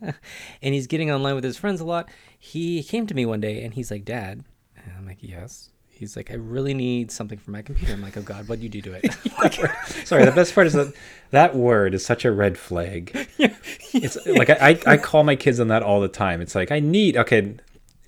and 0.00 0.74
he's 0.74 0.86
getting 0.86 1.10
online 1.10 1.34
with 1.34 1.44
his 1.44 1.56
friends 1.56 1.80
a 1.80 1.84
lot. 1.84 2.08
He 2.38 2.82
came 2.82 3.06
to 3.06 3.14
me 3.14 3.24
one 3.26 3.40
day 3.40 3.62
and 3.62 3.72
he's 3.74 3.90
like, 3.90 4.04
Dad. 4.04 4.44
And 4.76 4.92
I'm 4.98 5.06
like, 5.06 5.18
Yes. 5.20 5.68
He's 5.88 6.16
like, 6.16 6.30
I 6.30 6.34
really 6.34 6.72
need 6.72 7.10
something 7.10 7.38
for 7.38 7.50
my 7.50 7.60
computer. 7.60 7.92
I'm 7.92 8.00
like, 8.00 8.16
Oh 8.16 8.22
God, 8.22 8.48
what'd 8.48 8.62
you 8.62 8.70
do 8.70 8.80
to 8.82 8.92
it? 9.02 9.12
Sorry, 10.06 10.24
the 10.24 10.32
best 10.32 10.54
part 10.54 10.66
is 10.66 10.72
that 10.72 10.94
that 11.30 11.54
word 11.54 11.92
is 11.94 12.04
such 12.04 12.24
a 12.24 12.32
red 12.32 12.56
flag. 12.58 13.28
Yeah. 13.36 13.54
It's 13.92 14.16
like 14.24 14.48
I, 14.48 14.70
I, 14.70 14.80
I 14.86 14.96
call 14.96 15.24
my 15.24 15.34
kids 15.34 15.58
on 15.58 15.68
that 15.68 15.82
all 15.82 16.00
the 16.00 16.08
time. 16.08 16.40
It's 16.40 16.54
like 16.54 16.70
I 16.70 16.78
need 16.78 17.16
okay, 17.16 17.56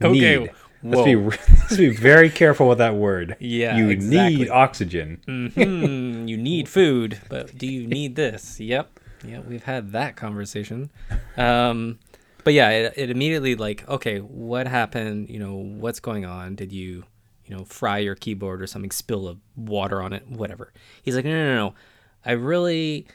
Okay, 0.00 0.38
need. 0.38 0.50
Let's 0.84 1.04
be 1.04 1.14
let's 1.16 1.76
be 1.76 1.90
very 1.90 2.30
careful 2.30 2.68
with 2.68 2.78
that 2.78 2.94
word. 2.94 3.36
Yeah, 3.38 3.76
you 3.76 3.88
exactly. 3.88 4.36
need 4.36 4.48
oxygen. 4.50 5.20
hmm 5.26 6.26
you 6.26 6.36
need 6.36 6.68
food, 6.68 7.20
but 7.28 7.56
do 7.56 7.66
you 7.66 7.86
need 7.86 8.16
this? 8.16 8.58
Yep. 8.58 8.91
Yeah, 9.24 9.40
we've 9.40 9.62
had 9.62 9.92
that 9.92 10.16
conversation. 10.16 10.90
Um, 11.36 11.98
but 12.44 12.54
yeah, 12.54 12.70
it, 12.70 12.94
it 12.96 13.10
immediately 13.10 13.54
like, 13.54 13.88
okay, 13.88 14.18
what 14.18 14.66
happened? 14.66 15.28
You 15.28 15.38
know, 15.38 15.54
what's 15.54 16.00
going 16.00 16.24
on? 16.24 16.54
Did 16.54 16.72
you, 16.72 17.04
you 17.44 17.56
know, 17.56 17.64
fry 17.64 17.98
your 17.98 18.14
keyboard 18.14 18.62
or 18.62 18.66
something, 18.66 18.90
spill 18.90 19.28
a 19.28 19.36
water 19.56 20.02
on 20.02 20.12
it, 20.12 20.28
whatever? 20.28 20.72
He's 21.02 21.14
like, 21.14 21.24
no, 21.24 21.30
no, 21.30 21.44
no, 21.44 21.54
no. 21.54 21.74
I 22.24 22.32
really 22.32 23.06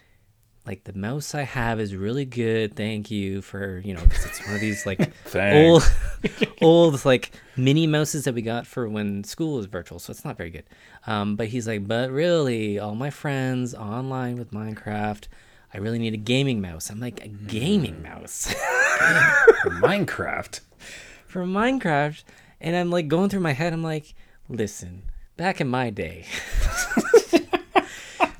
like 0.67 0.83
the 0.83 0.93
mouse 0.93 1.33
I 1.33 1.43
have 1.43 1.79
is 1.79 1.95
really 1.95 2.25
good. 2.25 2.75
Thank 2.75 3.09
you 3.09 3.41
for, 3.41 3.79
you 3.79 3.93
know, 3.93 4.01
because 4.01 4.25
it's 4.25 4.45
one 4.45 4.55
of 4.55 4.61
these 4.61 4.85
like 4.85 5.11
old, 5.35 5.89
old 6.61 7.05
like 7.05 7.31
mini 7.55 7.87
mouses 7.87 8.25
that 8.25 8.33
we 8.33 8.41
got 8.41 8.67
for 8.67 8.87
when 8.87 9.23
school 9.23 9.55
was 9.55 9.65
virtual, 9.65 9.97
so 9.97 10.11
it's 10.11 10.25
not 10.25 10.37
very 10.37 10.49
good. 10.49 10.65
Um, 11.05 11.37
but 11.37 11.47
he's 11.47 11.67
like, 11.67 11.87
but 11.87 12.11
really, 12.11 12.77
all 12.79 12.95
my 12.95 13.09
friends 13.09 13.73
online 13.73 14.35
with 14.35 14.51
Minecraft, 14.51 15.27
I 15.73 15.77
really 15.79 15.99
need 15.99 16.13
a 16.13 16.17
gaming 16.17 16.61
mouse. 16.61 16.89
I'm 16.89 16.99
like, 16.99 17.23
a 17.23 17.29
mm. 17.29 17.47
gaming 17.47 18.01
mouse 18.01 18.53
For 19.63 19.69
Minecraft. 19.69 20.61
for 21.27 21.43
Minecraft, 21.45 22.23
and 22.61 22.75
I'm 22.75 22.89
like 22.89 23.07
going 23.07 23.29
through 23.29 23.41
my 23.41 23.51
head. 23.53 23.73
I'm 23.73 23.83
like, 23.83 24.13
listen, 24.49 25.03
back 25.35 25.59
in 25.61 25.67
my 25.67 25.89
day. 25.89 26.25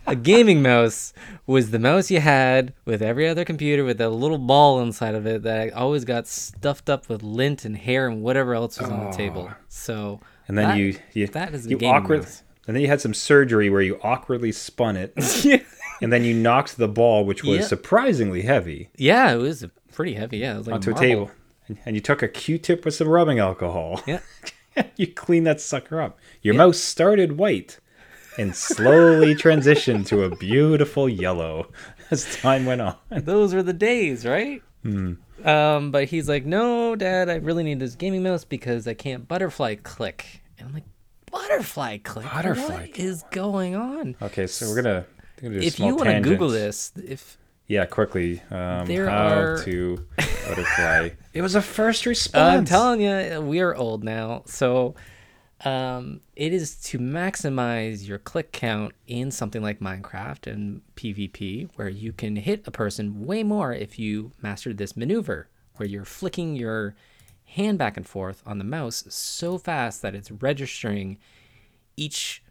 A 0.10 0.16
gaming 0.16 0.62
mouse 0.62 1.12
was 1.46 1.72
the 1.72 1.80
mouse 1.80 2.10
you 2.10 2.22
had 2.22 2.74
with 2.86 3.02
every 3.02 3.28
other 3.28 3.44
computer 3.44 3.84
with 3.84 4.00
a 4.00 4.08
little 4.08 4.38
ball 4.38 4.80
inside 4.80 5.16
of 5.16 5.28
it 5.28 5.44
that 5.44 5.74
always 5.74 6.06
got 6.06 6.28
stuffed 6.28 6.90
up 6.90 7.10
with 7.10 7.24
lint 7.24 7.66
and 7.66 7.76
hair 7.76 8.08
and 8.08 8.22
whatever 8.22 8.54
else 8.54 8.80
was 8.80 8.90
on 8.90 9.12
the 9.12 9.12
table. 9.12 9.52
So 9.68 10.22
And 10.48 10.58
then 10.58 10.70
that- 10.70 10.78
you 10.78 10.98
you 11.12 11.28
that 11.28 11.54
is 11.54 11.68
you 11.68 11.78
awkward 11.80 12.20
mouse. 12.22 12.42
and 12.66 12.74
then 12.74 12.82
you 12.84 12.88
had 12.88 13.02
some 13.02 13.14
surgery 13.14 13.70
where 13.70 13.82
you 13.82 14.00
awkwardly 14.02 14.54
spun 14.54 14.96
it 14.96 15.14
and 16.02 16.12
then 16.14 16.24
you 16.24 16.34
knocked 16.34 16.78
the 16.78 16.88
ball 16.88 17.26
which 17.26 17.44
was 17.44 17.60
Yeah. 17.60 17.66
surprisingly 17.66 18.42
heavy 18.44 18.90
Yeah, 18.98 19.34
it 19.34 19.38
was 19.38 19.66
pretty 19.94 20.14
heavy. 20.14 20.38
Yeah, 20.40 20.56
it 20.56 20.58
was 20.60 20.68
like 20.68 20.76
onto 20.76 20.92
marble. 20.92 21.04
a 21.04 21.08
table. 21.08 21.32
And, 21.68 21.78
and 21.86 21.96
you 21.96 22.02
took 22.02 22.22
a 22.24 22.28
Q-tip 22.28 22.86
with 22.86 22.94
some 22.94 23.08
rubbing 23.10 23.40
alcohol. 23.40 24.02
Yeah, 24.08 24.20
you 24.96 25.08
clean 25.08 25.44
that 25.46 25.60
sucker 25.60 26.00
up. 26.02 26.18
Your 26.42 26.54
mouse 26.54 26.78
started 26.78 27.38
white 27.38 27.80
and 28.38 28.56
slowly 28.56 29.34
transitioned 29.46 30.06
to 30.08 30.24
a 30.24 30.36
beautiful 30.36 31.10
yellow 31.10 31.72
as 32.12 32.36
time 32.38 32.66
went 32.66 32.82
on. 32.82 32.96
those 33.10 33.54
were 33.54 33.64
the 33.64 33.74
days, 33.74 34.26
right? 34.26 34.62
Hmm. 34.84 35.14
Um, 35.44 35.92
but 35.92 36.06
he's 36.06 36.30
like, 36.30 36.46
no, 36.46 36.96
Dad, 36.96 37.30
I 37.30 37.36
really 37.36 37.64
need 37.64 37.80
this 37.80 37.96
gaming 37.96 38.24
mouse 38.24 38.44
because 38.46 38.88
I 38.88 38.94
can't 38.94 39.28
butterfly 39.28 39.76
click. 39.76 40.42
And 40.58 40.68
I'm 40.70 40.74
like, 40.74 40.86
butterfly 41.32 41.98
click? 41.98 42.26
Butterfly 42.32 42.88
What 42.88 42.98
is 43.00 43.24
going 43.32 43.76
on? 43.76 44.16
Okay, 44.22 44.48
so 44.48 44.68
we're 44.70 44.82
gonna, 44.82 45.06
we're 45.42 45.50
gonna 45.50 45.60
do 45.60 45.66
a 45.66 45.68
If 45.68 45.80
you 45.80 45.96
want 45.96 46.10
to. 46.10 46.20
Google 46.22 46.50
this, 46.50 46.92
if 46.96 47.38
yeah, 47.68 47.86
quickly. 47.86 48.42
Um, 48.50 48.86
There 48.88 49.10
how 49.10 49.28
are- 49.40 49.64
to 49.66 50.06
butterfly? 50.48 51.10
it 51.34 51.42
was 51.42 51.56
a 51.56 51.62
first 51.62 52.06
response. 52.06 52.58
I'm 52.60 52.66
telling 52.66 53.02
you, 53.02 53.42
we 53.42 53.60
are 53.60 53.76
old 53.76 54.04
now. 54.04 54.44
So 54.46 54.96
um, 55.66 56.22
it 56.36 56.54
is 56.54 56.76
to 56.84 57.00
maximize 57.00 58.08
your 58.08 58.20
click 58.20 58.52
count 58.52 58.94
in 59.08 59.32
something 59.32 59.62
like 59.62 59.80
Minecraft 59.80 60.48
and 60.52 60.82
PvP, 60.96 61.70
where 61.76 61.90
you 61.90 62.14
can 62.14 62.36
hit 62.38 62.64
a 62.68 62.72
person 62.72 63.26
way 63.26 63.44
more 63.44 63.74
if 63.74 64.00
you 64.00 64.32
master 64.42 64.74
this 64.74 64.96
maneuver, 64.96 65.50
where 65.76 65.90
you're 65.90 66.06
flicking 66.06 66.56
your 66.56 66.96
hand 67.44 67.78
back 67.78 67.98
and 67.98 68.08
forth 68.08 68.44
on 68.46 68.60
the 68.60 68.64
mouse 68.64 69.04
so 69.10 69.58
fast 69.58 70.02
that 70.02 70.14
it's 70.16 70.30
registering 70.32 71.18
each 71.96 72.44
like 72.46 72.47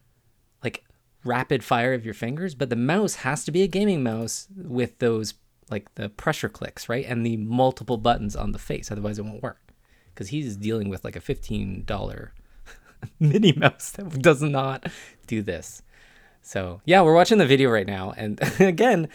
rapid 1.26 1.64
fire 1.64 1.92
of 1.94 2.04
your 2.04 2.14
fingers, 2.14 2.54
but 2.54 2.70
the 2.70 2.76
mouse 2.76 3.16
has 3.16 3.44
to 3.44 3.52
be 3.52 3.62
a 3.62 3.66
gaming 3.66 4.02
mouse 4.02 4.48
with 4.56 4.98
those 4.98 5.34
like 5.70 5.94
the 5.96 6.08
pressure 6.08 6.48
clicks, 6.48 6.88
right? 6.88 7.04
And 7.06 7.26
the 7.26 7.36
multiple 7.36 7.96
buttons 7.96 8.36
on 8.36 8.52
the 8.52 8.58
face, 8.58 8.90
otherwise 8.90 9.18
it 9.18 9.24
won't 9.24 9.42
work. 9.42 9.60
Because 10.14 10.28
he's 10.28 10.56
dealing 10.56 10.88
with 10.88 11.04
like 11.04 11.16
a 11.16 11.20
fifteen 11.20 11.84
dollar 11.84 12.32
mini 13.20 13.52
mouse 13.52 13.90
that 13.92 14.08
does 14.22 14.42
not 14.42 14.86
do 15.26 15.42
this. 15.42 15.82
So 16.42 16.80
yeah, 16.84 17.02
we're 17.02 17.14
watching 17.14 17.38
the 17.38 17.46
video 17.46 17.70
right 17.70 17.86
now, 17.86 18.14
and 18.16 18.40
again, 18.60 19.08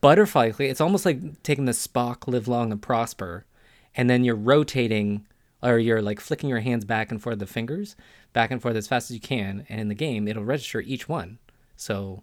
butterfly. 0.00 0.52
It's 0.58 0.80
almost 0.80 1.06
like 1.06 1.42
taking 1.42 1.64
the 1.64 1.72
Spock 1.72 2.28
live 2.28 2.46
long 2.46 2.70
and 2.70 2.80
prosper, 2.80 3.46
and 3.94 4.08
then 4.08 4.24
you're 4.24 4.36
rotating 4.36 5.26
or 5.62 5.78
you're 5.78 6.02
like 6.02 6.20
flicking 6.20 6.48
your 6.48 6.60
hands 6.60 6.84
back 6.84 7.10
and 7.10 7.22
forth, 7.22 7.38
the 7.38 7.46
fingers 7.46 7.96
back 8.32 8.50
and 8.50 8.60
forth 8.60 8.76
as 8.76 8.88
fast 8.88 9.10
as 9.10 9.14
you 9.14 9.20
can, 9.20 9.66
and 9.68 9.80
in 9.80 9.88
the 9.88 9.94
game 9.94 10.26
it'll 10.26 10.44
register 10.44 10.80
each 10.80 11.08
one. 11.08 11.38
So 11.76 12.22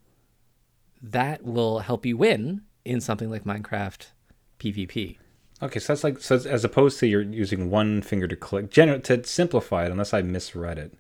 that 1.02 1.44
will 1.44 1.80
help 1.80 2.06
you 2.06 2.18
win 2.18 2.62
in 2.86 3.02
something 3.02 3.30
like 3.30 3.44
Minecraft 3.44 4.08
PvP. 4.60 5.18
Okay, 5.62 5.80
so 5.80 5.94
that's 5.94 6.04
like 6.04 6.22
so 6.22 6.36
as 6.36 6.64
opposed 6.64 7.00
to 7.00 7.08
you're 7.08 7.22
using 7.22 7.70
one 7.70 8.02
finger 8.02 8.28
to 8.28 8.36
click. 8.36 8.72
Gen- 8.72 9.02
to 9.02 9.24
simplify 9.24 9.86
it, 9.86 9.92
unless 9.92 10.14
I 10.14 10.22
misread 10.22 10.78
it, 10.78 10.94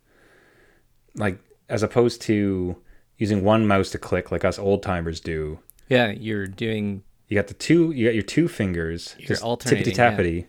like 1.15 1.39
as 1.69 1.83
opposed 1.83 2.21
to 2.23 2.77
using 3.17 3.43
one 3.43 3.67
mouse 3.67 3.89
to 3.91 3.97
click 3.97 4.31
like 4.31 4.43
us 4.43 4.59
old 4.59 4.83
timers 4.83 5.19
do. 5.19 5.59
Yeah, 5.87 6.11
you're 6.11 6.47
doing. 6.47 7.03
You 7.27 7.35
got 7.35 7.47
the 7.47 7.53
two. 7.53 7.91
You 7.91 8.07
got 8.07 8.15
your 8.15 8.23
two 8.23 8.47
fingers. 8.47 9.15
You're 9.17 9.27
just 9.27 9.43
alternating, 9.43 9.93
tippity 9.93 10.45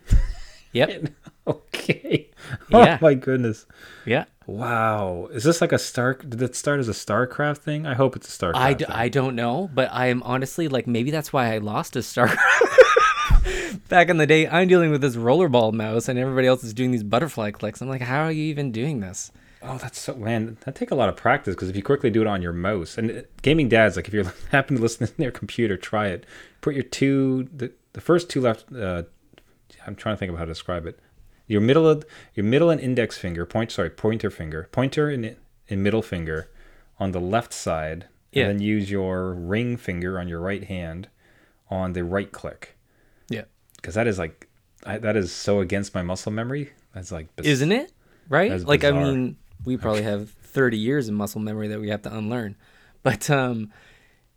Yep. 0.73 1.09
okay. 1.81 2.27
Yeah. 2.69 2.97
Oh 2.99 3.05
my 3.05 3.13
goodness. 3.13 3.65
Yeah. 4.05 4.25
Wow. 4.47 5.29
Is 5.31 5.43
this 5.43 5.61
like 5.61 5.71
a 5.71 5.77
Star? 5.79 6.15
Did 6.15 6.41
it 6.41 6.55
start 6.55 6.79
as 6.79 6.89
a 6.89 6.93
StarCraft 6.93 7.59
thing? 7.59 7.85
I 7.85 7.93
hope 7.93 8.15
it's 8.15 8.27
a 8.27 8.37
StarCraft. 8.37 8.55
I, 8.55 8.73
d- 8.73 8.85
thing. 8.85 8.93
I 8.95 9.09
don't 9.09 9.35
know, 9.35 9.69
but 9.73 9.89
I 9.91 10.07
am 10.07 10.23
honestly 10.23 10.67
like 10.67 10.87
maybe 10.87 11.11
that's 11.11 11.31
why 11.31 11.53
I 11.53 11.59
lost 11.59 11.95
a 11.95 12.03
star. 12.03 12.27
Back 13.89 14.09
in 14.09 14.17
the 14.17 14.27
day, 14.27 14.47
I'm 14.47 14.67
dealing 14.67 14.91
with 14.91 15.01
this 15.01 15.15
rollerball 15.15 15.73
mouse, 15.73 16.07
and 16.09 16.17
everybody 16.17 16.47
else 16.47 16.63
is 16.63 16.73
doing 16.73 16.91
these 16.91 17.03
butterfly 17.03 17.51
clicks. 17.51 17.81
I'm 17.81 17.89
like, 17.89 18.01
how 18.01 18.23
are 18.23 18.31
you 18.31 18.43
even 18.45 18.71
doing 18.71 18.99
this? 18.99 19.31
Oh, 19.61 19.77
that's 19.77 19.99
so 19.99 20.15
man. 20.15 20.57
That 20.65 20.75
take 20.75 20.91
a 20.91 20.95
lot 20.95 21.09
of 21.09 21.15
practice 21.15 21.55
because 21.55 21.69
if 21.69 21.75
you 21.75 21.83
quickly 21.83 22.09
do 22.09 22.21
it 22.21 22.27
on 22.27 22.41
your 22.41 22.53
mouse 22.53 22.97
and 22.97 23.11
uh, 23.11 23.21
gaming 23.41 23.69
dads, 23.69 23.95
like 23.95 24.07
if 24.07 24.13
you 24.13 24.29
happen 24.51 24.77
to 24.77 24.81
listen 24.81 25.07
to 25.07 25.17
their 25.17 25.31
computer, 25.31 25.77
try 25.77 26.07
it. 26.07 26.25
Put 26.61 26.73
your 26.73 26.83
two 26.83 27.47
the, 27.53 27.71
the 27.93 28.01
first 28.01 28.29
two 28.29 28.41
left. 28.41 28.73
Uh, 28.73 29.03
I'm 29.85 29.95
trying 29.95 30.15
to 30.15 30.19
think 30.19 30.31
of 30.31 30.37
how 30.37 30.45
to 30.45 30.51
describe 30.51 30.85
it. 30.85 30.99
Your 31.47 31.61
middle 31.61 31.87
of 31.87 32.05
your 32.33 32.45
middle 32.45 32.69
and 32.69 32.79
index 32.79 33.17
finger 33.17 33.45
point. 33.45 33.71
Sorry, 33.71 33.89
pointer 33.89 34.29
finger, 34.29 34.69
pointer 34.71 35.09
and 35.09 35.35
and 35.69 35.83
middle 35.83 36.01
finger 36.01 36.49
on 36.99 37.11
the 37.11 37.19
left 37.19 37.53
side, 37.53 38.05
Yeah. 38.31 38.43
and 38.43 38.59
then 38.59 38.65
use 38.65 38.91
your 38.91 39.33
ring 39.33 39.75
finger 39.77 40.19
on 40.19 40.27
your 40.27 40.39
right 40.39 40.63
hand 40.63 41.07
on 41.69 41.93
the 41.93 42.03
right 42.03 42.31
click 42.31 42.77
Yeah, 43.29 43.43
because 43.77 43.95
that 43.95 44.05
is 44.07 44.19
like 44.19 44.47
I, 44.85 44.97
that 44.97 45.15
is 45.15 45.31
so 45.31 45.59
against 45.61 45.93
my 45.95 46.01
muscle 46.01 46.31
memory. 46.31 46.71
That's 46.93 47.11
like 47.11 47.35
bis- 47.35 47.45
isn't 47.47 47.71
it? 47.71 47.91
Right? 48.29 48.59
Like 48.61 48.83
I 48.83 48.91
mean, 48.91 49.37
we 49.65 49.77
probably 49.77 50.03
have 50.03 50.29
30 50.31 50.77
years 50.77 51.07
of 51.07 51.13
muscle 51.15 51.39
memory 51.41 51.67
that 51.69 51.79
we 51.79 51.89
have 51.89 52.01
to 52.03 52.15
unlearn. 52.15 52.55
But 53.03 53.29
um, 53.29 53.71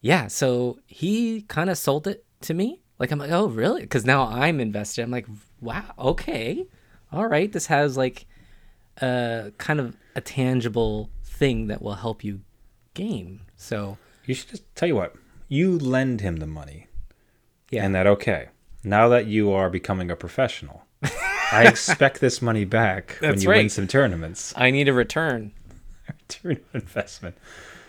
yeah. 0.00 0.26
So 0.28 0.78
he 0.86 1.42
kind 1.42 1.68
of 1.70 1.76
sold 1.78 2.06
it 2.06 2.24
to 2.42 2.54
me. 2.54 2.80
Like 2.98 3.10
I'm 3.10 3.18
like, 3.18 3.30
oh 3.30 3.46
really? 3.48 3.82
Because 3.82 4.04
now 4.04 4.26
I'm 4.26 4.58
invested. 4.60 5.02
I'm 5.02 5.10
like, 5.10 5.26
wow, 5.60 5.84
okay, 5.98 6.66
all 7.14 7.26
right. 7.26 7.50
This 7.52 7.66
has 7.66 7.96
like 7.96 8.26
a 9.00 9.52
kind 9.58 9.80
of 9.80 9.96
a 10.14 10.20
tangible 10.20 11.10
thing 11.24 11.66
that 11.68 11.80
will 11.82 11.94
help 11.94 12.22
you 12.24 12.40
game. 12.94 13.40
So 13.56 13.98
You 14.26 14.34
should 14.34 14.48
just 14.48 14.64
tell 14.74 14.88
you 14.88 14.94
what. 14.96 15.14
You 15.48 15.78
lend 15.78 16.20
him 16.20 16.36
the 16.36 16.46
money. 16.46 16.86
yeah, 17.70 17.84
and 17.84 17.94
that 17.94 18.06
okay 18.06 18.48
now 18.82 19.08
that 19.08 19.26
you 19.26 19.50
are 19.52 19.70
becoming 19.70 20.10
a 20.10 20.16
professional 20.16 20.84
i 21.52 21.66
expect 21.66 22.20
this 22.20 22.42
money 22.42 22.64
back 22.64 23.16
when 23.20 23.40
you 23.40 23.48
win 23.48 23.68
some 23.70 23.86
tournaments 23.88 24.52
I 24.56 24.70
need 24.70 24.88
a 24.88 24.92
return. 24.92 25.52
return 26.28 26.60
of 26.68 26.82
investment 26.82 27.36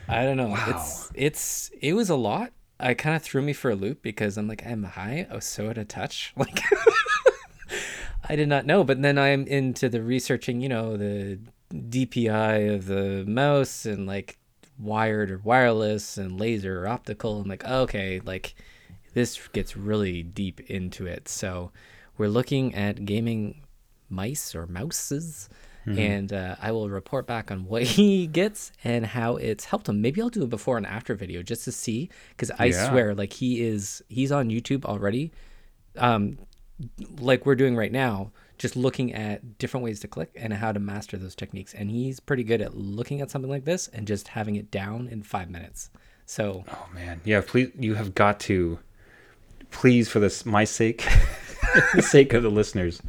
I 0.08 0.24
don't 0.24 0.38
know. 0.38 0.56
It's 0.68 1.12
it's 1.16 1.72
it 1.82 1.94
was 1.94 2.10
a 2.12 2.16
lot. 2.16 2.52
I 2.80 2.94
kind 2.94 3.16
of 3.16 3.24
threw 3.24 3.42
me 3.42 3.54
for 3.54 3.72
a 3.72 3.76
loop 3.76 4.02
because 4.04 4.38
I'm 4.38 4.48
like 4.48 4.64
I'm 4.66 4.84
high. 4.84 5.26
I 5.32 5.34
was 5.36 5.46
so 5.46 5.68
out 5.70 5.78
of 5.80 5.88
touch. 5.88 6.32
Like 6.38 6.62
I 8.30 8.36
did 8.36 8.50
not 8.50 8.66
know. 8.66 8.84
But 8.84 9.02
then 9.02 9.18
I'm 9.18 9.46
into 9.48 9.90
the 9.90 10.02
researching. 10.02 10.62
You 10.62 10.70
know 10.70 10.98
the 10.98 11.40
DPI 11.74 12.74
of 12.74 12.86
the 12.86 13.26
mouse 13.28 13.86
and 13.86 14.06
like 14.08 14.38
wired 14.78 15.32
or 15.32 15.40
wireless 15.44 16.18
and 16.18 16.40
laser 16.40 16.84
or 16.84 16.88
optical. 16.88 17.42
I'm 17.42 17.48
like 17.50 17.66
okay, 17.66 18.22
like 18.24 18.56
this 19.14 19.48
gets 19.54 19.78
really 19.78 20.24
deep 20.24 20.60
into 20.70 21.06
it. 21.06 21.28
So 21.30 21.72
we're 22.18 22.28
looking 22.30 22.76
at 22.76 23.06
gaming 23.06 23.62
mice 24.10 24.54
or 24.56 24.68
mouses. 24.68 25.50
And 25.88 26.34
uh, 26.34 26.56
I 26.60 26.72
will 26.72 26.90
report 26.90 27.28
back 27.28 27.52
on 27.52 27.66
what 27.66 27.84
he 27.98 28.26
gets 28.26 28.72
and 28.84 29.06
how 29.06 29.36
it's 29.36 29.66
helped 29.66 29.88
him. 29.88 30.02
Maybe 30.02 30.20
I'll 30.20 30.30
do 30.32 30.42
a 30.42 30.48
before 30.48 30.78
and 30.78 30.86
after 30.88 31.14
video 31.14 31.44
just 31.44 31.64
to 31.66 31.72
see, 31.72 32.10
because 32.30 32.50
I 32.58 32.66
Yeah. 32.66 32.90
swear, 32.90 33.14
like 33.14 33.32
he 33.34 33.62
is, 33.62 34.02
he's 34.10 34.32
on 34.32 34.50
YouTube 34.50 34.84
already, 34.86 35.32
um, 35.98 36.40
like 37.20 37.46
we're 37.46 37.56
doing 37.56 37.76
right 37.76 37.92
now, 37.92 38.32
just 38.58 38.76
looking 38.76 39.14
at 39.14 39.58
different 39.58 39.84
ways 39.84 40.00
to 40.02 40.08
click 40.08 40.32
and 40.36 40.54
how 40.54 40.72
to 40.72 40.80
master 40.80 41.18
those 41.18 41.36
techniques. 41.36 41.74
And 41.74 41.90
he's 41.90 42.20
pretty 42.20 42.44
good 42.44 42.62
at 42.62 42.76
looking 42.76 43.22
at 43.22 43.32
something 43.32 43.50
like 43.50 43.66
this 43.66 43.88
and 43.90 44.08
just 44.08 44.30
having 44.30 44.56
it 44.56 44.72
down 44.72 45.08
in 45.08 45.24
five 45.24 45.50
minutes. 45.50 45.90
So 46.26 46.64
oh 46.68 46.88
man. 46.94 47.22
Yeah 47.24 47.42
please 47.46 47.72
you 47.78 47.96
have 47.96 48.16
got 48.16 48.40
to 48.42 48.80
please 49.72 50.10
for 50.10 50.20
this 50.20 50.46
my 50.46 50.64
sake 50.64 51.06
the 51.96 52.02
sake 52.02 52.34
of 52.34 52.44
the 52.44 52.50
listeners 52.50 53.02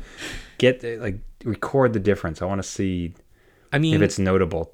get 0.58 0.82
like 1.00 1.18
record 1.44 1.92
the 1.92 2.00
difference. 2.00 2.42
I 2.42 2.46
want 2.46 2.62
to 2.62 2.68
see 2.68 3.14
I 3.72 3.78
mean, 3.78 3.94
if 3.94 4.02
it's 4.02 4.18
notable. 4.18 4.72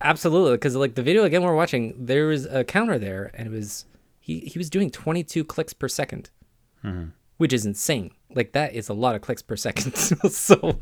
Absolutely, 0.00 0.52
because 0.52 0.74
like 0.74 0.94
the 0.94 1.02
video 1.02 1.24
again 1.24 1.42
we're 1.42 1.54
watching, 1.54 1.94
there 1.96 2.26
was 2.26 2.44
a 2.46 2.64
counter 2.64 2.98
there, 2.98 3.30
and 3.34 3.46
it 3.46 3.50
was 3.50 3.84
he 4.20 4.40
he 4.40 4.58
was 4.58 4.68
doing 4.68 4.90
22 4.90 5.44
clicks 5.44 5.72
per 5.72 5.88
2nd 5.88 6.26
which 7.42 7.52
is 7.52 7.66
insane. 7.66 8.12
Like 8.34 8.52
that 8.52 8.72
is 8.72 8.88
a 8.88 8.94
lot 8.94 9.14
of 9.16 9.20
clicks 9.20 9.42
per 9.42 9.56
second. 9.66 9.96
so, 10.30 10.78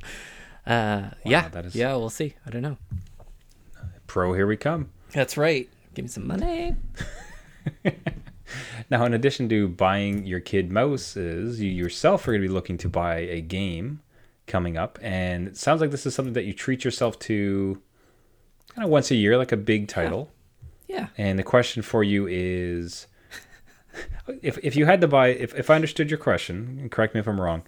uh, 0.66 1.11
yeah, 1.25 1.49
that 1.49 1.64
is- 1.64 1.75
yeah, 1.75 1.94
we'll 1.96 2.11
see. 2.11 2.35
I 2.46 2.51
don't 2.51 2.62
know. 2.62 2.77
pro 4.07 4.35
here 4.35 4.46
we 4.46 4.57
come 4.59 4.90
That's 5.12 5.37
right. 5.38 5.68
Give 5.94 6.05
me 6.05 6.09
some 6.09 6.27
money. 6.27 6.77
now 8.90 9.05
in 9.05 9.14
addition 9.14 9.49
to 9.49 9.68
buying 9.68 10.27
your 10.27 10.40
kid 10.40 10.70
mouses 10.73 11.61
you 11.61 11.70
yourself 11.70 12.27
are 12.27 12.33
going 12.33 12.42
to 12.42 12.49
be 12.49 12.53
looking 12.53 12.77
to 12.79 12.88
buy 12.88 13.18
a 13.18 13.40
game 13.40 14.01
coming 14.46 14.77
up 14.77 14.99
and 15.03 15.46
it 15.49 15.57
sounds 15.57 15.81
like 15.81 15.90
this 15.92 16.05
is 16.07 16.14
something 16.14 16.33
that 16.35 16.44
you 16.44 16.53
treat 16.53 16.85
yourself 16.85 17.18
to 17.20 17.81
kind 18.75 18.85
of 18.85 18.90
once 18.90 19.11
a 19.11 19.14
year 19.14 19.37
like 19.38 19.53
a 19.53 19.57
big 19.57 19.87
title 19.88 20.33
Yeah. 20.88 21.09
and 21.16 21.38
the 21.38 21.42
question 21.44 21.83
for 21.83 22.03
you 22.03 22.27
is 22.29 23.07
if, 24.43 24.59
if 24.63 24.77
you 24.77 24.87
had 24.87 25.01
to 25.01 25.09
buy 25.09 25.29
if, 25.29 25.55
if 25.55 25.71
i 25.71 25.75
understood 25.75 26.11
your 26.11 26.19
question 26.19 26.79
and 26.81 26.91
correct 26.91 27.15
me 27.15 27.21
if 27.21 27.27
i'm 27.27 27.41
wrong 27.41 27.63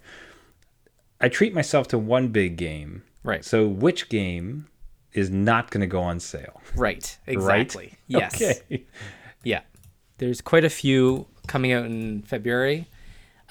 i 1.21 1.27
treat 1.29 1.53
myself 1.53 1.87
to 1.87 1.97
one 1.97 2.29
big 2.29 2.55
game 2.57 3.03
Right. 3.23 3.43
so 3.45 3.67
which 3.67 4.09
game 4.09 4.67
is 5.13 5.29
not 5.29 5.71
going 5.71 5.81
to 5.81 5.87
go 5.87 6.01
on 6.01 6.19
sale 6.19 6.61
Right. 6.75 7.17
right 7.27 7.33
Exactly. 7.33 7.93
Yes. 8.07 8.35
okay 8.41 8.85
Yeah. 9.43 9.61
There's 10.17 10.41
quite 10.41 10.63
a 10.65 10.69
few 10.69 11.27
coming 11.47 11.71
out 11.73 11.85
in 11.85 12.21
February. 12.21 12.87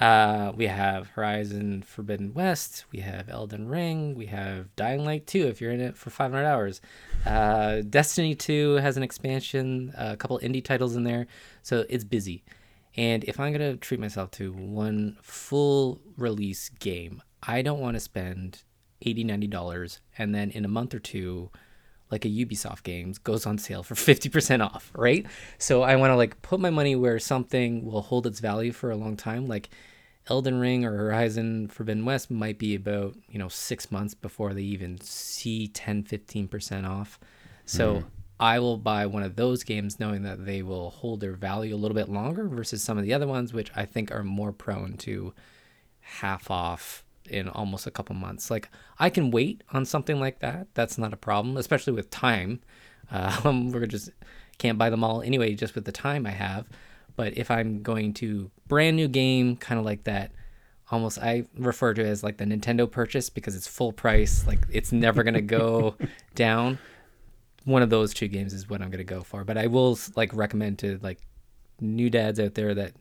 Uh, 0.01 0.51
we 0.57 0.67
have 0.67 1.09
Horizon 1.09 1.83
Forbidden 1.83 2.33
West. 2.35 2.87
We 2.93 3.01
have 3.01 3.29
Elden 3.29 3.69
Ring. 3.69 4.15
We 4.15 4.27
have 4.27 4.75
Dying 4.75 5.05
Light 5.05 5.27
2 5.27 5.47
if 5.49 5.61
you're 5.61 5.71
in 5.71 5.81
it 5.81 5.97
for 5.97 6.09
500 6.11 6.45
hours. 6.47 6.81
Uh, 7.27 7.83
Destiny 7.89 8.35
2 8.35 8.77
has 8.77 8.97
an 8.97 9.03
expansion, 9.03 9.93
a 9.97 10.17
couple 10.17 10.39
indie 10.41 10.65
titles 10.65 10.97
in 10.97 11.05
there. 11.05 11.27
So 11.63 11.85
it's 11.91 12.05
busy. 12.05 12.43
And 12.97 13.25
if 13.25 13.41
I'm 13.41 13.53
going 13.53 13.73
to 13.73 13.77
treat 13.79 14.01
myself 14.01 14.31
to 14.33 14.53
one 14.53 15.17
full 15.23 16.01
release 16.17 16.69
game, 16.69 17.23
I 17.43 17.63
don't 17.63 17.81
want 17.81 17.97
to 17.97 18.01
spend 18.01 18.63
$80, 19.05 19.27
$90 19.27 19.99
and 20.19 20.35
then 20.35 20.51
in 20.51 20.65
a 20.65 20.69
month 20.69 20.95
or 20.95 20.99
two, 20.99 21.51
like 22.11 22.25
a 22.25 22.29
Ubisoft 22.29 22.83
games 22.83 23.19
goes 23.19 23.47
on 23.47 23.59
sale 23.59 23.83
for 23.83 23.95
50% 23.97 24.65
off, 24.65 24.93
right? 24.95 25.27
So 25.59 25.83
I 25.83 25.97
want 25.97 26.11
to 26.11 26.17
like 26.17 26.41
put 26.43 26.61
my 26.61 26.71
money 26.71 26.95
where 26.95 27.19
something 27.19 27.85
will 27.85 28.03
hold 28.03 28.27
its 28.27 28.41
value 28.41 28.73
for 28.73 28.91
a 28.91 28.97
long 28.97 29.17
time. 29.17 29.47
Like 29.47 29.71
Elden 30.29 30.61
Ring 30.61 30.85
or 30.85 30.97
Horizon 30.97 31.69
Forbidden 31.69 32.05
West 32.05 32.31
might 32.31 32.59
be 32.59 32.75
about, 32.75 33.17
you 33.29 33.39
know, 33.39 33.49
six 33.49 33.91
months 33.91 34.15
before 34.15 34.53
they 34.55 34.63
even 34.63 35.01
see 35.01 35.69
10, 35.69 36.05
15% 36.05 36.89
off. 36.89 37.19
So 37.65 38.01
hmm. 38.01 38.07
I 38.43 38.59
will 38.59 38.77
buy 38.77 39.07
one 39.07 39.23
of 39.23 39.37
those 39.37 39.63
games 39.63 40.01
knowing 40.01 40.25
that 40.25 40.45
they 40.45 40.63
will 40.63 40.91
hold 40.91 41.21
their 41.21 41.35
value 41.35 41.77
a 41.77 41.79
little 41.79 41.95
bit 41.95 42.09
longer 42.09 42.49
versus 42.49 42.83
some 42.83 42.99
of 42.99 43.05
the 43.05 43.15
other 43.15 43.29
ones, 43.29 43.53
which 43.53 43.71
I 43.77 43.85
think 43.85 44.11
are 44.11 44.25
more 44.25 44.51
prone 44.51 44.97
to 44.97 45.33
half 46.01 46.51
off 46.51 47.05
in 47.31 47.49
almost 47.49 47.87
a 47.87 47.93
couple 47.93 48.17
months. 48.17 48.51
Like 48.51 48.69
I 48.99 49.11
can 49.11 49.31
wait 49.31 49.63
on 49.73 49.85
something 49.85 50.19
like 50.19 50.41
that. 50.41 50.67
That's 50.75 50.99
not 50.99 51.13
a 51.13 51.17
problem, 51.17 51.57
especially 51.57 51.93
with 51.93 52.11
time. 52.11 52.61
Um, 53.11 53.71
we're 53.71 53.85
just 53.85 54.09
can't 54.57 54.79
buy 54.79 54.89
them 54.89 55.05
all 55.05 55.21
anyway, 55.21 55.55
just 55.55 55.75
with 55.75 55.85
the 55.85 55.93
time 55.93 56.25
I 56.25 56.31
have. 56.31 56.67
But 57.15 57.37
if 57.37 57.51
I'm 57.51 57.83
going 57.83 58.15
to 58.15 58.51
brand 58.69 58.97
new 58.97 59.07
game, 59.07 59.57
kind 59.57 59.79
of 59.79 59.85
like 59.85 60.05
that, 60.05 60.31
almost 60.91 61.19
I 61.19 61.45
refer 61.59 61.93
to 61.93 62.01
it 62.01 62.07
as 62.07 62.23
like 62.23 62.39
the 62.39 62.47
Nintendo 62.47 62.91
purchase 62.91 63.29
because 63.29 63.55
it's 63.55 63.67
full 63.67 63.93
price. 63.93 64.47
Like 64.47 64.61
it's 64.73 64.93
never 64.93 65.25
gonna 65.25 65.43
go 65.43 65.97
down. 66.35 66.79
One 67.65 67.83
of 67.83 67.91
those 67.91 68.13
two 68.13 68.29
games 68.29 68.53
is 68.53 68.69
what 68.69 68.83
I'm 68.83 68.91
gonna 68.91 69.05
go 69.05 69.23
for. 69.23 69.45
But 69.45 69.59
I 69.59 69.67
will 69.67 69.99
like 70.17 70.35
recommend 70.35 70.79
to 70.81 70.99
like 71.03 71.21
new 71.81 72.11
dads 72.11 72.39
out 72.41 72.55
there 72.55 72.75
that 72.75 72.93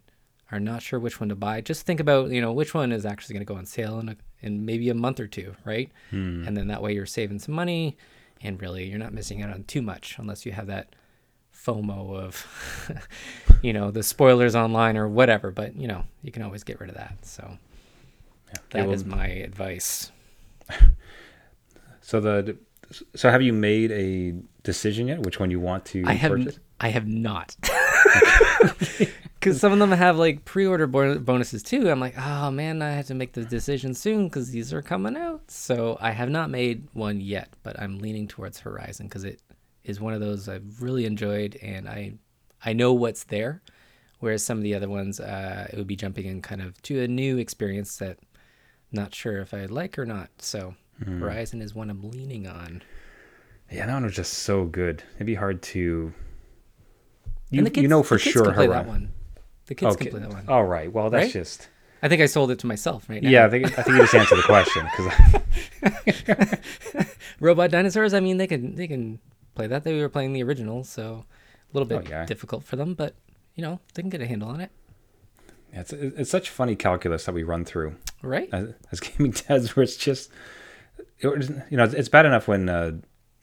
are 0.52 0.60
not 0.60 0.82
sure 0.82 1.00
which 1.00 1.19
one 1.19 1.30
to 1.30 1.36
buy, 1.36 1.62
just 1.62 1.86
think 1.86 2.00
about 2.00 2.30
you 2.30 2.41
know 2.41 2.52
which 2.52 2.74
one 2.74 2.91
is 2.91 3.06
actually 3.06 3.34
going 3.34 3.45
to 3.45 3.54
go 3.54 3.58
on 3.58 3.65
sale 3.65 4.00
in 4.00 4.10
a, 4.10 4.15
in 4.41 4.65
maybe 4.65 4.89
a 4.89 4.93
month 4.93 5.19
or 5.19 5.28
two, 5.28 5.56
right? 5.65 5.89
Hmm. 6.10 6.45
And 6.45 6.58
then 6.58 6.67
that 6.67 6.82
way 6.82 6.93
you're 6.93 7.06
saving 7.06 7.39
some 7.39 7.56
money, 7.56 7.95
and 8.41 8.62
really 8.62 8.86
you're 8.89 9.00
not 9.00 9.13
missing 9.13 9.41
out 9.41 9.52
on 9.52 9.63
too 9.63 9.82
much 9.82 10.17
unless 10.17 10.45
you 10.45 10.52
have 10.52 10.67
that 10.67 10.93
FOMO 11.56 12.15
of 12.17 12.45
you 13.62 13.71
know 13.71 13.91
the 13.91 14.04
spoilers 14.04 14.56
online 14.56 14.97
or 14.97 15.08
whatever. 15.08 15.52
But 15.52 15.76
you 15.78 15.88
know 15.88 16.04
you 16.21 16.32
can 16.32 16.43
always 16.43 16.63
get 16.63 16.80
rid 16.80 16.89
of 16.89 16.97
that. 16.97 17.26
So 17.26 17.58
that 18.71 18.88
well- 18.88 18.93
is 18.93 19.06
my 19.06 19.28
advice. 19.28 20.12
So 22.04 22.19
the 22.19 22.58
so 23.15 23.30
have 23.30 23.41
you 23.41 23.54
made 23.54 23.91
a 23.91 24.34
decision 24.63 25.08
yet? 25.08 25.24
Which 25.24 25.39
one 25.39 25.52
you 25.52 25.60
want 25.60 25.86
to 25.86 26.04
I 26.06 26.13
have 26.13 26.32
purchase? 26.32 26.60
I 26.80 26.89
have 26.89 27.08
not. 27.08 27.56
Because 29.41 29.60
some 29.60 29.74
of 29.74 29.80
them 29.80 29.89
have 29.89 30.19
like 30.19 30.45
pre-order 30.45 30.86
bonuses 30.86 31.63
too. 31.63 31.89
I'm 31.89 32.00
like, 32.00 32.13
oh 32.15 32.52
man, 32.52 32.84
I 32.84 32.91
have 32.91 33.08
to 33.08 33.15
make 33.15 33.34
the 33.34 33.43
decision 33.43 33.95
soon 33.95 34.26
because 34.26 34.52
these 34.52 34.71
are 34.71 34.84
coming 34.84 35.17
out. 35.17 35.50
So 35.50 35.97
I 36.00 36.12
have 36.12 36.30
not 36.30 36.52
made 36.52 36.88
one 36.93 37.19
yet, 37.19 37.50
but 37.63 37.80
I'm 37.82 37.97
leaning 37.97 38.28
towards 38.28 38.60
Horizon 38.60 39.08
because 39.08 39.24
it 39.24 39.41
is 39.84 40.00
one 40.00 40.13
of 40.13 40.19
those 40.19 40.47
I've 40.47 40.80
really 40.80 41.06
enjoyed 41.08 41.58
and 41.60 41.89
I 41.89 42.13
I 42.63 42.74
know 42.74 42.93
what's 42.93 43.24
there. 43.24 43.63
Whereas 44.19 44.45
some 44.45 44.60
of 44.60 44.63
the 44.63 44.76
other 44.76 44.88
ones, 44.88 45.19
uh, 45.19 45.67
it 45.74 45.76
would 45.76 45.88
be 45.88 45.95
jumping 45.95 46.28
in 46.28 46.43
kind 46.43 46.62
of 46.62 46.80
to 46.84 47.02
a 47.02 47.08
new 47.08 47.39
experience 47.39 47.97
that 47.97 48.19
I'm 48.21 48.38
not 48.91 49.15
sure 49.15 49.39
if 49.39 49.56
I 49.56 49.65
like 49.65 49.97
or 49.97 50.06
not. 50.06 50.30
So 50.38 50.76
Hmm. 51.04 51.19
Horizon 51.19 51.62
is 51.62 51.74
one 51.74 51.89
I'm 51.89 52.04
leaning 52.04 52.47
on. 52.47 52.84
Yeah, 53.71 53.86
that 53.86 53.93
one 53.93 54.03
was 54.03 54.15
just 54.15 54.34
so 54.34 54.65
good. 54.65 55.03
It'd 55.15 55.27
be 55.27 55.36
hard 55.36 55.62
to. 55.63 56.13
You, 57.49 57.63
kids, 57.65 57.77
you 57.77 57.88
know 57.88 58.03
for 58.03 58.17
sure 58.17 58.45
can 58.45 58.53
play 58.53 58.67
that 58.67 58.86
one. 58.88 59.12
The 59.67 59.75
kids 59.75 59.95
Okay. 59.95 60.05
can 60.05 60.12
play 60.19 60.21
that 60.27 60.34
one. 60.34 60.45
All 60.47 60.63
right. 60.65 60.91
Well, 60.91 61.10
that's 61.10 61.25
Right? 61.25 61.34
just. 61.34 61.69
I 62.03 62.07
think 62.10 62.21
I 62.21 62.25
sold 62.25 62.49
it 62.51 62.60
to 62.60 62.67
myself 62.67 63.07
right 63.10 63.21
now. 63.21 63.29
Yeah, 63.29 63.45
I 63.45 63.49
think 63.49 63.77
I 63.77 63.84
think 63.84 63.97
you 63.97 64.03
just 64.03 64.15
answered 64.15 64.38
the 64.38 64.43
question 64.43 64.88
because 65.84 66.60
Robot 67.39 67.69
dinosaurs. 67.71 68.13
I 68.13 68.19
mean, 68.19 68.38
they 68.38 68.47
can 68.47 68.75
they 68.75 68.88
can 68.88 69.19
play 69.55 69.67
that. 69.67 69.84
They 69.84 69.99
were 69.99 70.10
playing 70.10 70.34
the 70.34 70.43
original, 70.43 70.84
so 70.84 71.25
a 71.69 71.73
little 71.73 71.88
bit 71.88 72.05
Oh, 72.07 72.10
yeah. 72.10 72.25
difficult 72.25 72.63
for 72.63 72.75
them, 72.75 72.93
but 72.95 73.15
you 73.55 73.62
know 73.62 73.79
they 73.93 74.01
can 74.01 74.10
get 74.10 74.21
a 74.21 74.27
handle 74.27 74.49
on 74.49 74.62
it, 74.62 74.71
it's 75.73 75.93
it's 75.93 76.29
such 76.31 76.49
funny 76.49 76.75
calculus 76.75 77.25
that 77.25 77.34
we 77.34 77.43
run 77.43 77.65
through 77.65 77.95
right? 78.21 78.49
as, 78.53 78.73
as 78.91 78.99
gaming 78.99 79.31
dads, 79.47 79.75
where 79.75 79.84
it's 79.84 79.97
just 79.97 80.31
it 81.19 81.49
you 81.69 81.77
know 81.77 81.84
it's 81.84 82.10
bad 82.10 82.25
enough 82.25 82.47
when 82.47 82.67
uh, 82.69 82.93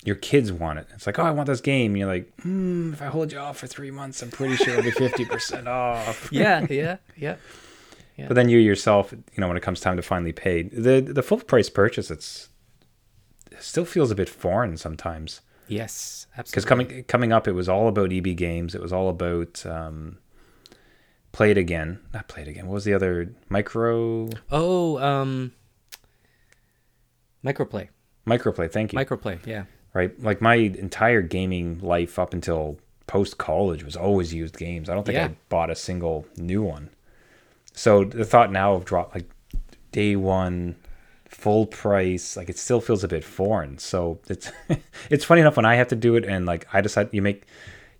your 0.05 0.17
kids 0.17 0.53
want 0.53 0.79
it. 0.79 0.87
It's 0.95 1.07
like, 1.07 1.19
oh, 1.19 1.25
I 1.25 1.31
want 1.33 1.49
this 1.49 1.61
game. 1.61 1.93
And 1.93 1.99
you're 1.99 2.09
like, 2.09 2.33
hmm, 2.41 2.93
if 2.93 3.03
I 3.03 3.07
hold 3.07 3.33
you 3.33 3.39
off 3.39 3.59
for 3.59 3.67
three 3.67 3.91
months, 3.91 4.23
I'm 4.23 4.31
pretty 4.31 4.57
sure 4.57 4.71
it'll 4.75 4.85
be 4.85 4.91
fifty 4.91 5.25
percent 5.25 5.67
off. 5.85 6.29
yeah, 6.33 6.67
yeah, 6.71 6.97
yeah. 7.17 7.37
But 8.27 8.35
then 8.35 8.49
you 8.49 8.59
yourself, 8.59 9.13
you 9.13 9.41
know, 9.41 9.47
when 9.49 9.57
it 9.57 9.63
comes 9.63 9.81
time 9.81 9.97
to 9.97 10.03
finally 10.03 10.33
pay 10.33 10.63
the 10.63 11.01
the 11.01 11.23
full 11.23 11.39
price 11.39 11.69
purchase, 11.71 12.11
it's 12.11 12.49
it 13.51 13.63
still 13.63 13.85
feels 13.85 14.11
a 14.11 14.15
bit 14.15 14.29
foreign 14.29 14.77
sometimes. 14.77 15.41
Yes, 15.69 16.27
absolutely. 16.37 16.51
because 16.51 16.65
coming 16.65 17.05
coming 17.05 17.33
up, 17.33 17.47
it 17.47 17.53
was 17.53 17.69
all 17.69 17.89
about 17.89 18.13
EB 18.13 18.37
games. 18.37 18.75
It 18.75 18.81
was 18.83 18.93
all 18.93 19.09
about 19.09 19.65
um, 19.67 20.19
play 21.33 21.51
it 21.51 21.59
again, 21.59 22.01
not 22.15 22.27
play 22.27 22.43
it 22.43 22.49
again. 22.49 22.67
What 22.67 22.75
was 22.75 22.85
the 22.85 22.95
other 22.95 23.35
micro 23.51 24.29
Oh, 24.51 24.99
um, 24.99 25.53
microplay, 27.45 27.89
microplay? 28.27 28.71
Thank 28.71 28.93
you. 28.93 28.99
microplay. 28.99 29.45
Yeah, 29.47 29.65
right, 29.95 30.19
like 30.23 30.41
my 30.41 30.55
entire 30.55 31.23
gaming 31.23 31.81
life 31.81 32.19
up 32.19 32.33
until 32.33 32.79
post 33.07 33.39
college 33.39 33.85
was 33.85 33.97
always 33.97 34.35
used 34.35 34.57
games. 34.59 34.89
I 34.89 34.95
don't 34.95 35.05
think 35.05 35.17
Yeah. 35.17 35.27
I 35.27 35.37
bought 35.49 35.71
a 35.71 35.75
single 35.77 36.27
new 36.37 36.63
one. 36.63 36.91
So 37.73 38.05
the 38.05 38.25
thought 38.25 38.53
now 38.53 38.75
of 38.75 38.85
drop 38.85 39.15
like 39.15 39.29
day 39.93 40.17
one 40.17 40.77
full 41.29 41.67
price 41.67 42.37
like 42.37 42.49
it 42.49 42.59
still 42.59 42.81
feels 42.81 43.05
a 43.05 43.09
bit 43.09 43.23
foreign 43.23 43.77
so 43.77 44.19
it's 44.29 44.51
it's 45.11 45.25
funny 45.27 45.43
enough 45.43 45.57
when 45.57 45.67
i 45.67 45.75
have 45.75 45.87
to 45.89 45.95
do 45.95 46.17
it 46.17 46.25
and 46.25 46.47
like 46.47 46.67
i 46.73 46.81
decide 46.81 47.09
you 47.13 47.21
make 47.21 47.45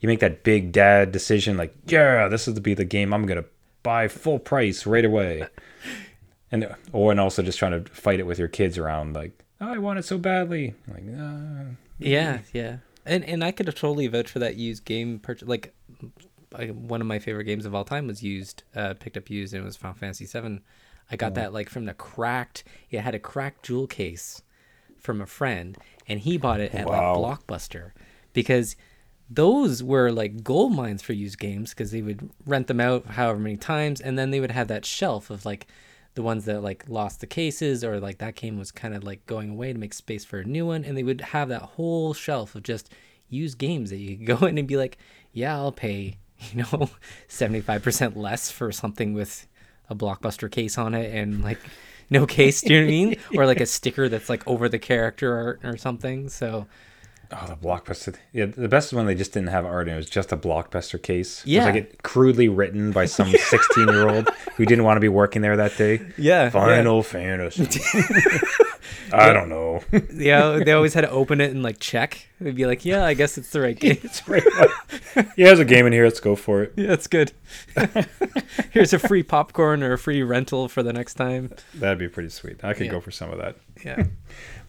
you 0.01 0.07
make 0.07 0.21
that 0.21 0.43
big 0.43 0.73
dad 0.73 1.13
decision 1.13 1.57
like 1.57 1.75
yeah 1.87 2.27
this 2.29 2.49
is 2.49 2.55
to 2.55 2.61
be 2.61 2.73
the 2.73 2.87
game 2.87 3.13
i'm 3.13 3.27
gonna 3.27 3.45
buy 3.83 4.09
full 4.09 4.39
price 4.39 4.87
right 4.87 5.05
away 5.05 5.47
and 6.51 6.75
or 6.93 7.11
and 7.11 7.21
also 7.21 7.43
just 7.43 7.59
trying 7.59 7.85
to 7.85 7.91
fight 7.93 8.19
it 8.19 8.27
with 8.27 8.39
your 8.39 8.49
kids 8.49 8.79
around 8.79 9.13
like 9.13 9.45
oh, 9.61 9.73
i 9.73 9.79
want 9.79 9.99
it 9.99 10.05
so 10.05 10.19
badly 10.19 10.75
like 10.87 11.05
uh, 11.19 11.65
yeah, 11.99 12.39
yeah. 12.53 12.77
And 13.05 13.25
and 13.25 13.43
I 13.43 13.51
could 13.51 13.67
totally 13.67 14.07
vouch 14.07 14.31
for 14.31 14.39
that 14.39 14.57
used 14.57 14.85
game 14.85 15.19
purchase. 15.19 15.49
Like, 15.49 15.75
I, 16.55 16.67
one 16.67 17.01
of 17.01 17.07
my 17.07 17.19
favorite 17.19 17.45
games 17.45 17.67
of 17.67 17.75
all 17.75 17.85
time 17.85 18.07
was 18.07 18.23
used, 18.23 18.63
uh, 18.77 18.95
picked 19.01 19.17
up 19.17 19.29
used, 19.31 19.53
and 19.55 19.63
it 19.63 19.67
was 19.67 19.77
Final 19.77 19.97
Fantasy 19.97 20.27
VII. 20.27 20.61
I 21.11 21.17
got 21.17 21.35
that 21.35 21.53
like 21.53 21.71
from 21.71 21.87
the 21.87 21.95
cracked. 21.95 22.65
It 22.91 23.01
had 23.01 23.15
a 23.15 23.19
cracked 23.19 23.65
jewel 23.65 23.87
case 23.87 24.43
from 24.99 25.21
a 25.21 25.27
friend, 25.27 25.77
and 26.07 26.21
he 26.21 26.37
bought 26.37 26.61
it 26.61 26.75
at 26.75 26.87
Wow. 26.87 27.19
like 27.19 27.39
Blockbuster 27.47 27.93
because 28.33 28.77
those 29.31 29.83
were 29.83 30.11
like 30.13 30.45
gold 30.45 30.73
mines 30.75 31.03
for 31.03 31.15
used 31.15 31.39
games 31.39 31.71
because 31.71 31.91
they 31.91 32.03
would 32.03 32.31
rent 32.47 32.67
them 32.67 32.79
out 32.81 33.07
however 33.07 33.39
many 33.41 33.57
times, 33.57 34.01
and 34.01 34.19
then 34.19 34.31
they 34.31 34.39
would 34.41 34.51
have 34.53 34.69
that 34.69 34.85
shelf 34.85 35.31
of 35.31 35.45
like 35.47 35.67
the 36.19 36.23
ones 36.25 36.47
that 36.47 36.65
like 36.65 36.85
lost 36.89 37.21
the 37.21 37.29
cases 37.29 37.85
or 37.85 38.01
like 38.01 38.19
that 38.19 38.35
game 38.35 38.59
was 38.59 38.73
kind 38.73 38.93
of 38.93 39.05
like 39.05 39.25
going 39.27 39.51
away 39.51 39.73
to 39.73 39.79
make 39.79 39.95
space 39.95 40.25
for 40.25 40.41
a 40.41 40.45
new 40.45 40.67
one, 40.67 40.85
and 40.85 40.99
they 40.99 41.05
would 41.05 41.21
have 41.21 41.49
that 41.49 41.63
whole 41.63 42.13
shelf 42.13 42.57
of 42.57 42.65
just 42.65 42.93
used 43.29 43.57
games 43.57 43.91
that 43.91 43.99
you 43.99 44.17
could 44.17 44.27
go 44.41 44.45
in 44.45 44.59
and 44.59 44.67
be 44.67 44.77
like, 44.77 44.99
yeah, 45.33 45.55
I'll 45.55 45.71
pay 45.71 46.17
you 46.51 46.65
know 46.73 46.91
seventy 47.29 47.61
five 47.61 47.85
percent 47.85 48.17
less 48.17 48.51
for 48.51 48.73
something 48.73 49.15
with 49.15 49.47
a 49.89 49.95
blockbuster 49.95 50.51
case 50.51 50.77
on 50.77 50.93
it 50.93 51.15
and 51.15 51.41
like 51.45 51.61
no 52.11 52.27
case 52.27 52.63
do 52.63 52.75
you 52.75 52.81
know 52.81 52.87
what 52.87 52.89
i 52.89 52.91
mean? 52.91 53.17
Or 53.37 53.47
like 53.47 53.61
a 53.61 53.67
sticker 53.67 54.09
that's 54.09 54.29
like 54.29 54.45
over 54.49 54.69
the 54.69 54.81
character 54.81 55.37
art 55.37 55.61
or 55.63 55.77
something 55.77 56.29
so 56.29 56.67
oh 57.31 57.47
the 57.47 57.57
blockbuster 57.57 58.17
yeah 58.33 58.47
the 58.47 58.69
best 58.69 58.93
one 58.93 59.05
they 59.05 59.15
just 59.15 59.33
didn't 59.33 59.51
have 59.51 59.67
art 59.67 59.87
and 59.87 59.93
it 59.95 59.97
was 59.97 60.09
just 60.09 60.33
a 60.33 60.37
blockbuster 60.37 61.01
case. 61.03 61.43
It 61.43 61.49
Yeah. 61.51 61.67
was 61.67 61.75
like 61.75 61.85
it 61.85 62.03
crudely 62.03 62.49
written 62.49 62.91
by 62.93 63.05
some 63.07 63.31
16 63.39 63.89
year 63.89 64.09
old 64.09 64.29
who 64.57 64.65
didn't 64.65 64.85
want 64.85 64.97
to 64.97 65.01
be 65.01 65.09
working 65.09 65.43
there 65.43 65.57
that 65.57 65.77
day. 65.77 66.01
Yeah 66.17 66.49
final 66.51 67.03
fantasy. 67.03 67.69
I 69.13 69.33
don't 69.33 69.49
know. 69.49 69.83
Yeah 70.13 70.59
they 70.65 70.73
always 70.73 70.95
had 70.95 71.03
to 71.03 71.11
open 71.11 71.41
it 71.41 71.51
and 71.51 71.63
like 71.63 71.79
check. 71.79 72.27
They'd 72.41 72.55
be 72.55 72.67
like 72.67 72.85
yeah 72.85 73.05
i 73.05 73.15
guess 73.15 73.37
it's 73.37 73.51
the 73.51 73.61
right 73.61 73.79
game. 73.79 73.99
it's 74.03 74.27
right 74.29 74.43
yeah 75.37 75.47
there's 75.47 75.59
a 75.59 75.65
game 75.65 75.87
in 75.87 75.93
here 75.93 76.05
let's 76.05 76.21
go 76.21 76.35
for 76.37 76.63
it. 76.63 76.73
Yeah 76.77 76.93
it's 76.93 77.07
good. 77.07 77.33
Here's 78.71 78.93
a 78.93 78.99
free 78.99 79.23
popcorn 79.23 79.83
or 79.83 79.93
a 79.93 79.99
free 79.99 80.23
rental 80.23 80.69
for 80.69 80.83
the 80.83 80.93
next 80.93 81.15
time. 81.15 81.53
That'd 81.75 81.99
be 81.99 82.09
pretty 82.09 82.29
sweet. 82.31 82.63
I 82.65 82.73
could 82.75 82.87
Yeah. 82.87 82.93
go 82.93 83.01
for 83.01 83.11
some 83.11 83.31
of 83.31 83.39
that. 83.39 83.57
Yeah 83.85 84.05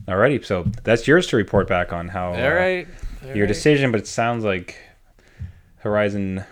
alrighty 0.08 0.44
so 0.44 0.64
that's 0.84 1.08
yours 1.08 1.28
to 1.28 1.36
report 1.36 1.68
back 1.68 1.94
on 1.94 2.08
how 2.08 2.34
uh, 2.34 2.38
all 2.38 2.54
right 2.54 2.88
your 3.36 3.46
decision 3.48 3.92
but 3.92 4.00
it 4.00 4.08
sounds 4.08 4.44
like 4.44 4.78
horizon 5.78 6.44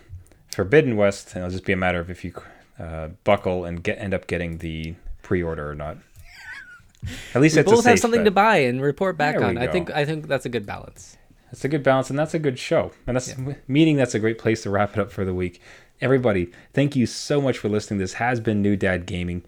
forbidden 0.51 0.95
west 0.95 1.33
and 1.33 1.43
it'll 1.43 1.51
just 1.51 1.65
be 1.65 1.73
a 1.73 1.77
matter 1.77 1.99
of 1.99 2.09
if 2.09 2.23
you 2.23 2.33
uh, 2.79 3.07
buckle 3.23 3.65
and 3.65 3.83
get 3.83 3.97
end 3.99 4.13
up 4.13 4.27
getting 4.27 4.57
the 4.59 4.93
pre-order 5.23 5.69
or 5.69 5.75
not 5.75 5.97
at 7.33 7.41
least 7.41 7.55
we 7.55 7.63
both 7.63 7.85
have 7.85 7.99
something 7.99 8.19
bet. 8.19 8.25
to 8.25 8.31
buy 8.31 8.57
and 8.57 8.81
report 8.81 9.17
back 9.17 9.41
on 9.41 9.57
i 9.57 9.67
think 9.67 9.89
i 9.91 10.05
think 10.05 10.27
that's 10.27 10.45
a 10.45 10.49
good 10.49 10.65
balance 10.65 11.17
That's 11.51 11.63
a 11.63 11.69
good 11.69 11.81
balance, 11.83 12.09
and 12.09 12.19
that's 12.19 12.33
a 12.33 12.39
good 12.39 12.59
show. 12.59 12.91
And 13.07 13.15
that's 13.15 13.33
meaning 13.69 13.95
that's 13.95 14.13
a 14.13 14.19
great 14.19 14.37
place 14.37 14.63
to 14.63 14.69
wrap 14.69 14.97
it 14.97 14.99
up 14.99 15.11
for 15.13 15.23
the 15.23 15.33
week. 15.33 15.61
Everybody, 16.01 16.51
thank 16.73 16.93
you 16.97 17.05
so 17.05 17.39
much 17.39 17.57
for 17.57 17.69
listening. 17.69 17.99
This 17.99 18.15
has 18.15 18.41
been 18.41 18.61
New 18.61 18.75
Dad 18.75 19.05
Gaming. 19.05 19.45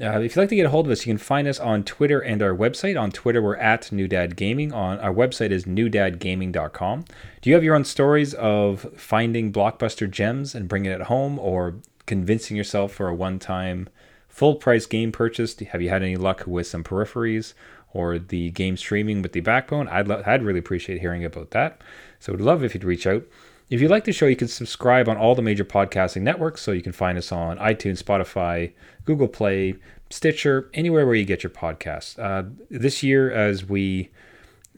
Uh, 0.00 0.20
if 0.20 0.34
you'd 0.34 0.42
like 0.42 0.48
to 0.48 0.56
get 0.56 0.66
a 0.66 0.70
hold 0.70 0.86
of 0.86 0.92
us, 0.92 1.06
you 1.06 1.12
can 1.12 1.18
find 1.18 1.46
us 1.46 1.60
on 1.60 1.84
Twitter 1.84 2.18
and 2.18 2.42
our 2.42 2.54
website. 2.54 3.00
On 3.00 3.10
Twitter, 3.10 3.42
we're 3.42 3.56
at 3.56 3.92
New 3.92 4.08
Dad 4.08 4.36
Gaming. 4.36 4.72
On 4.72 4.98
our 5.00 5.12
website 5.12 5.50
is 5.50 5.64
newdadgaming.com. 5.64 7.04
Do 7.40 7.50
you 7.50 7.54
have 7.54 7.64
your 7.64 7.74
own 7.74 7.84
stories 7.84 8.32
of 8.34 8.86
finding 8.96 9.52
blockbuster 9.52 10.10
gems 10.10 10.54
and 10.54 10.68
bringing 10.68 10.90
it 10.90 11.02
home, 11.02 11.38
or 11.38 11.76
convincing 12.06 12.56
yourself 12.56 12.92
for 12.92 13.08
a 13.08 13.14
one-time 13.14 13.88
full-price 14.28 14.86
game 14.86 15.12
purchase? 15.12 15.58
Have 15.58 15.82
you 15.82 15.90
had 15.90 16.02
any 16.02 16.16
luck 16.16 16.44
with 16.46 16.66
some 16.66 16.82
peripheries? 16.82 17.52
or 17.94 18.18
the 18.18 18.50
game 18.50 18.76
streaming 18.76 19.22
with 19.22 19.32
the 19.32 19.40
backbone, 19.40 19.88
I'd, 19.88 20.08
lo- 20.08 20.22
I'd 20.24 20.42
really 20.42 20.58
appreciate 20.58 21.00
hearing 21.00 21.24
about 21.24 21.50
that. 21.50 21.80
So 22.20 22.32
would 22.32 22.40
love 22.40 22.64
if 22.64 22.74
you'd 22.74 22.84
reach 22.84 23.06
out. 23.06 23.24
If 23.72 23.80
you 23.80 23.88
like 23.88 24.04
the 24.04 24.12
show, 24.12 24.26
you 24.26 24.36
can 24.36 24.48
subscribe 24.48 25.08
on 25.08 25.16
all 25.16 25.34
the 25.34 25.40
major 25.40 25.64
podcasting 25.64 26.20
networks. 26.20 26.60
So 26.60 26.72
you 26.72 26.82
can 26.82 26.92
find 26.92 27.16
us 27.16 27.32
on 27.32 27.56
iTunes, 27.56 28.02
Spotify, 28.02 28.74
Google 29.06 29.28
Play, 29.28 29.76
Stitcher, 30.10 30.68
anywhere 30.74 31.06
where 31.06 31.14
you 31.14 31.24
get 31.24 31.42
your 31.42 31.48
podcasts. 31.48 32.18
Uh, 32.18 32.50
this 32.68 33.02
year, 33.02 33.30
as 33.30 33.64
we 33.64 34.10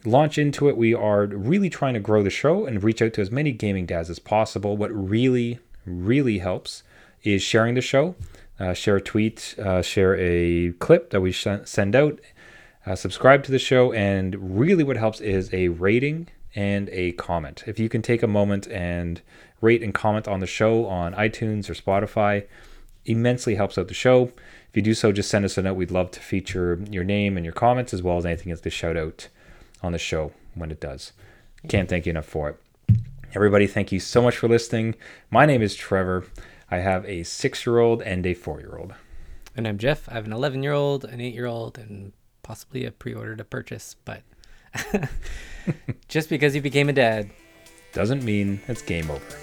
launch 0.05 0.39
into 0.39 0.69
it, 0.69 0.77
we 0.77 0.95
are 0.95 1.27
really 1.27 1.69
trying 1.69 1.95
to 1.95 1.99
grow 1.99 2.23
the 2.23 2.31
show 2.31 2.67
and 2.67 2.85
reach 2.85 3.03
out 3.03 3.15
to 3.15 3.21
as 3.21 3.33
many 3.33 3.51
gaming 3.51 3.85
dads 3.85 4.11
as 4.11 4.21
possible. 4.21 4.77
What 4.77 4.93
really, 4.93 5.59
really 5.85 6.39
helps 6.39 6.85
is 7.25 7.43
sharing 7.43 7.75
the 7.75 7.81
show. 7.81 8.15
Uh, 8.61 8.75
share 8.75 8.95
a 8.95 9.01
tweet, 9.01 9.57
uh, 9.59 9.83
share 9.83 10.17
a 10.21 10.71
clip 10.75 11.11
that 11.11 11.21
we 11.21 11.33
sh- 11.33 11.49
send 11.65 11.97
out, 11.97 12.21
uh, 12.87 12.95
subscribe 12.95 13.43
to 13.43 13.51
the 13.51 13.59
show, 13.59 13.93
and 13.93 14.57
really 14.57 14.85
what 14.85 14.97
helps 14.97 15.21
is 15.21 15.53
a 15.53 15.67
rating 15.67 16.29
and 16.55 16.89
a 16.91 17.13
comment. 17.13 17.65
If 17.67 17.79
you 17.79 17.89
can 17.89 18.03
take 18.03 18.23
a 18.23 18.29
moment 18.29 18.67
and 18.69 19.21
rate 19.61 19.83
and 19.83 19.95
comment 19.95 20.29
on 20.29 20.41
the 20.41 20.47
show 20.47 20.87
on 20.87 21.15
iTunes 21.15 21.69
or 21.69 21.75
Spotify, 21.75 22.47
immensely 23.05 23.57
helps 23.57 23.77
out 23.77 23.89
the 23.89 23.95
show. 23.95 24.33
If 24.69 24.77
you 24.77 24.83
do 24.83 24.95
so, 24.95 25.13
just 25.13 25.31
send 25.31 25.45
us 25.45 25.59
a 25.59 25.63
note. 25.63 25.75
We'd 25.75 25.91
love 25.91 26.11
to 26.13 26.21
feature 26.21 26.81
your 26.91 27.05
name 27.05 27.37
and 27.37 27.45
your 27.45 27.53
comments 27.53 27.95
as 27.95 28.03
well 28.03 28.19
as 28.19 28.27
anything 28.27 28.51
else 28.51 28.61
to 28.63 28.71
shout 28.71 28.97
out 28.97 29.29
on 29.83 29.93
the 29.93 29.99
show 29.99 30.33
when 30.55 30.71
it 30.71 30.81
does. 30.81 31.13
Can't 31.69 31.89
thank 31.89 32.07
you 32.07 32.11
enough 32.11 32.27
for 32.27 32.51
it. 32.51 32.61
Everybody, 33.35 33.67
thank 33.67 33.91
you 33.91 34.01
so 34.01 34.23
much 34.23 34.37
for 34.37 34.49
listening. 34.49 34.95
My 35.31 35.47
name 35.47 35.63
is 35.63 35.75
Trevor. 35.75 36.25
I 36.71 36.79
have 36.79 37.05
a 37.07 37.25
six 37.25 37.67
year 37.67 37.79
old 37.79 38.03
and 38.03 38.25
a 38.27 38.35
four 38.35 38.61
year 38.61 38.77
old. 38.77 38.95
And 39.57 39.67
I'm 39.67 39.79
Jeff. 39.79 40.09
I 40.09 40.15
have 40.15 40.27
an 40.27 40.33
11 40.33 40.63
year 40.63 40.73
old, 40.73 41.05
an 41.05 41.21
8 41.21 41.35
year 41.35 41.47
old, 41.47 41.79
and 41.79 42.13
possibly 42.43 42.85
a 42.85 42.91
pre 42.91 43.15
order 43.15 43.37
to 43.37 43.45
purchase. 43.45 43.97
But 44.05 44.23
just 46.09 46.29
because 46.29 46.55
you 46.55 46.61
became 46.61 46.89
a 46.89 46.93
dad 46.93 47.31
doesn't 47.93 48.25
mean 48.25 48.61
it's 48.69 48.83
game 48.83 49.11
over. 49.11 49.39